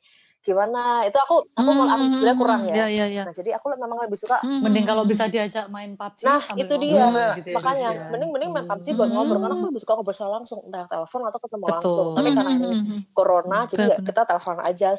[0.46, 3.22] gimana itu aku aku malah aku sebenarnya kurang Ya, ya ya, ya.
[3.26, 5.10] nah jadi aku memang lebih suka Hmm, mending hmm, kalau hmm.
[5.10, 7.02] bisa diajak main PUBG Nah, itu dia.
[7.02, 8.06] ngobrol gitu ya, makanya ya.
[8.14, 8.98] mending mending main PUBG Hmm.
[9.02, 11.74] buat ngobrol karena aku lebih suka ngobrol secara langsung entah telepon atau ketemu Betul.
[11.74, 13.00] langsung tapi Hmm, karena hmm, ini hmm, hmm.
[13.10, 14.90] corona jadi ya kita telepon aja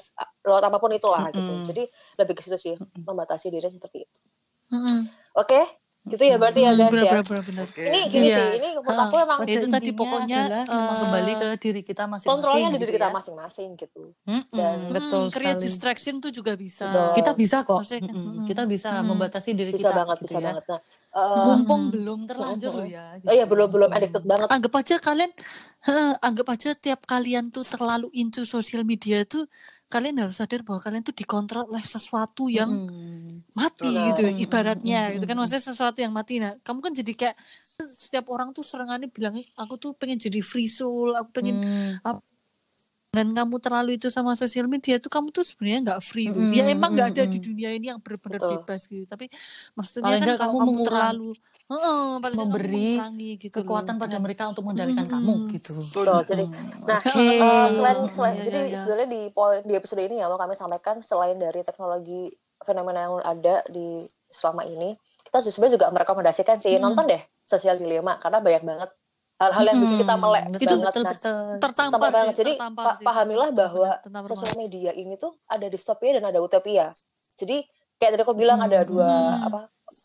[0.43, 1.63] lewat apa pun itulah gitu Mm-mm.
[1.63, 1.83] jadi
[2.19, 4.19] lebih ke situ sih membatasi diri seperti itu
[4.67, 5.59] Hmm, oke
[6.07, 6.79] gitu ya berarti ya hmm.
[6.79, 7.65] guys Benar, ya benar, benar, benar.
[7.67, 7.83] Oke.
[7.83, 8.37] ini gini Iya.
[8.37, 12.03] sih ini menurut aku Ah, emang itu tadi intinya pokoknya, eh, kembali ke diri kita
[12.05, 13.13] masing-masing kontrolnya di gitu diri kita ya.
[13.13, 16.87] masing-masing gitu Mm-mm, Dan- betul Hmm, create sekali distraction tuh juga bisa.
[16.87, 17.07] Betul.
[17.15, 18.43] kita bisa kok mm-mm.
[18.43, 19.05] kita bisa Mm.
[19.05, 20.45] membatasi diri bisa kita banget gitu bisa ya.
[20.47, 20.79] banget nah
[21.09, 21.93] eh, mumpung Hmm.
[21.93, 23.49] belum terlanjur loh ya oh iya gitu.
[23.49, 23.97] belum belum Mm.
[23.97, 25.31] addicted banget Anggap aja kalian,
[25.83, 29.43] heeh, anggap aja tiap kalian tuh terlalu into social media tuh
[29.87, 33.47] kalian harus sadar bahwa kalian tuh dikontrol oleh sesuatu yang Mm.
[33.55, 34.07] mati Betul.
[34.11, 37.35] gitu ibaratnya mm, gitu kan maksudnya sesuatu yang mati nah kamu kan jadi kayak
[37.95, 42.03] setiap orang tuh serangannya bilang aku tuh pengen jadi free soul aku pengen Mm.
[43.17, 46.37] Dan kamu terlalu itu sama sosial media tuh kamu tuh sebenarnya nggak free loh.
[46.39, 49.25] Mm, ya emang nggak ada mm, di dunia ini yang benar-benar bebas gitu tapi
[49.73, 51.29] maksudnya Paling kan kamu kamu mengurang- terlalu
[51.67, 53.57] kamu memberi mengurangi gitu loh.
[53.59, 55.73] kekuatan pada dengan- mereka untuk mengendalikan Mm, kamu gitu.
[55.89, 56.19] Betul.
[56.23, 56.43] Jadi,
[56.85, 57.23] nah, Oke.
[57.25, 58.77] eh, selain selain Iya, jadi iya, iya.
[58.77, 63.17] sebenarnya di poin di episode ini ya mau kami sampaikan selain dari teknologi fenomena yang
[63.19, 66.83] ada di selama ini, kita sebenarnya juga merekomendasikan sih Hmm.
[66.85, 68.89] nonton deh Sosial Dilema karena banyak banget
[69.37, 70.81] hal-hal yang bikin kita melek betul, banget.
[70.83, 71.45] betul, Nah, betul.
[71.59, 72.35] tertampar Tampar sih, banget.
[72.35, 73.05] Jadi tertampar pa- sih.
[73.05, 76.89] pahamilah bahwa Tertampar sosial media ini tuh ada distopia dan ada utopia.
[77.33, 77.57] Jadi
[77.95, 79.45] kayak tadi aku bilang ada dua Hmm.
[79.45, 79.59] apa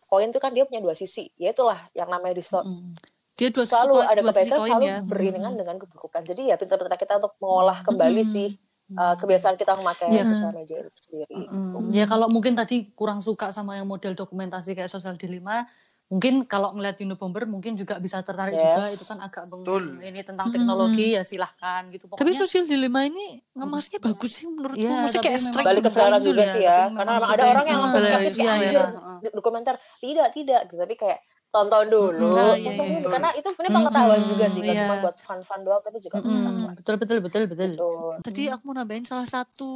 [0.07, 1.33] poin itu kan dia punya dua sisi.
[1.35, 2.63] Ya itulah yang namanya distop.
[2.63, 2.93] Mm.
[3.33, 4.97] dia dua Selalu sisi- ada dua kebaikan, selalu ya.
[5.03, 6.23] beriringan dengan keburukan.
[6.23, 8.29] Jadi ya pintar-pintar kita untuk mengolah kembali Mm.
[8.29, 8.49] sih
[8.93, 10.23] uh, kebiasaan kita memakai Iya.
[10.23, 11.49] sosial media itu sendiri.
[11.49, 15.65] Mm, Ya kalau mungkin tadi kurang suka sama yang model dokumentasi kayak sosial dilema,
[16.13, 18.69] mungkin kalau ngeliat Unibomber mungkin juga bisa tertarik Yes.
[18.69, 19.97] juga itu kan agak Betul.
[19.99, 22.05] ini tentang teknologi ya silahkan gitu.
[22.05, 24.77] Tapi Pokoknya sosial dilema ini ngemasnya bagus sih menurutku.
[24.77, 26.69] Iya, Maksudnya tapi kayak strike Balik ke selera juga gitu sih ya.
[26.69, 28.83] ya, tapi karena ada orang yang langsung skeptis kayak iya, anjir
[29.25, 30.77] iya, dokumenter tidak tidak gitu.
[30.79, 33.05] tapi kayak tonton dulu Ah, iya, iya.
[33.05, 34.73] karena itu ini pengetahuan Mm, juga sih iya.
[34.79, 37.71] cuma buat fun-fun doang tapi juga Mm, betul betul betul betul.
[37.73, 38.15] Betul.
[38.21, 39.69] Tadi aku mau nambahin salah satu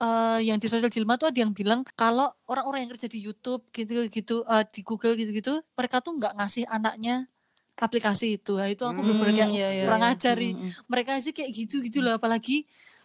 [0.00, 3.62] eh, yang di sosial dilema tuh ada yang bilang kalau orang-orang yang kerja di YouTube
[3.70, 7.28] gitu-gitu eh, di Google gitu-gitu mereka tuh nggak ngasih anaknya
[7.74, 8.54] aplikasi itu.
[8.54, 10.14] Nah, itu aku Hmm, bener-bener kayak iya, iya, kurang iya.
[10.14, 10.52] ajar nih.
[10.54, 10.70] Mm, mm.
[10.86, 12.56] Mereka aja kayak gitu-gitu lah apalagi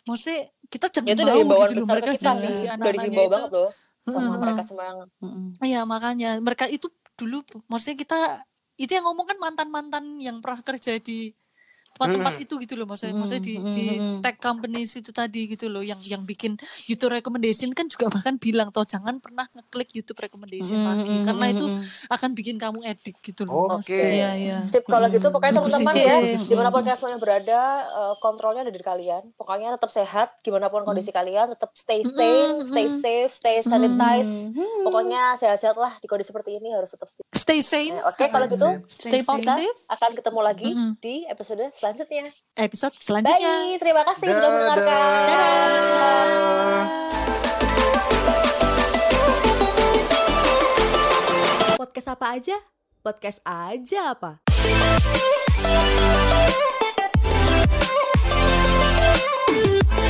[0.06, 2.68] maksudnya kita jangan ya itu mau dari himbauan gitu loh besar mereka kita jangan ngasih
[2.78, 3.30] dari itu.
[3.30, 3.70] banget loh
[4.10, 5.48] sama mereka semua yang Mm, mm.
[5.66, 6.88] Iya makanya mereka itu
[7.20, 8.20] dulu maksudnya kita
[8.80, 11.36] itu yang ngomong kan mantan-mantan yang pernah kerja di
[12.00, 14.20] tempat-tempat itu gitu loh maksudnya Hmm, maksudnya di, hmm, di hmm.
[14.24, 16.56] tech companies itu tadi gitu loh yang yang bikin
[16.88, 21.26] YouTube recommendation kan juga bahkan bilang toh jangan pernah ngeklik YouTube recommendation Hmm, lagi hmm,
[21.28, 22.16] karena hmm, itu hmm.
[22.16, 23.76] akan bikin kamu edik gitu loh.
[23.76, 23.92] Oke.
[23.92, 24.14] maksudnya.
[24.16, 24.58] Iya, iya.
[24.64, 28.72] Sip kalau gitu pokoknya teman-teman ya di mana pun kalian semuanya berada eh, kontrolnya ada
[28.72, 33.58] di kalian pokoknya tetap sehat gimana pun kondisi kalian tetap stay sane stay safe stay
[33.60, 34.54] sanitize
[34.86, 37.10] pokoknya sehat-sehat lah di kondisi seperti ini harus tetap.
[37.34, 37.98] Stay sane.
[37.98, 39.76] Nah, oke kalau gitu Stay Stay positive.
[39.90, 40.70] akan ketemu lagi
[41.02, 42.30] di episode selanjutnya selanjutnya.
[42.54, 43.66] Episode selanjutnya.
[43.66, 43.82] Bye.
[43.82, 44.86] Terima kasih sudah mendengarkan.
[44.86, 45.10] Dadah.
[51.80, 52.60] Podcast apa aja?
[53.02, 54.38] Podcast aja apa?
[55.60, 56.00] Thank
[60.04, 60.09] you.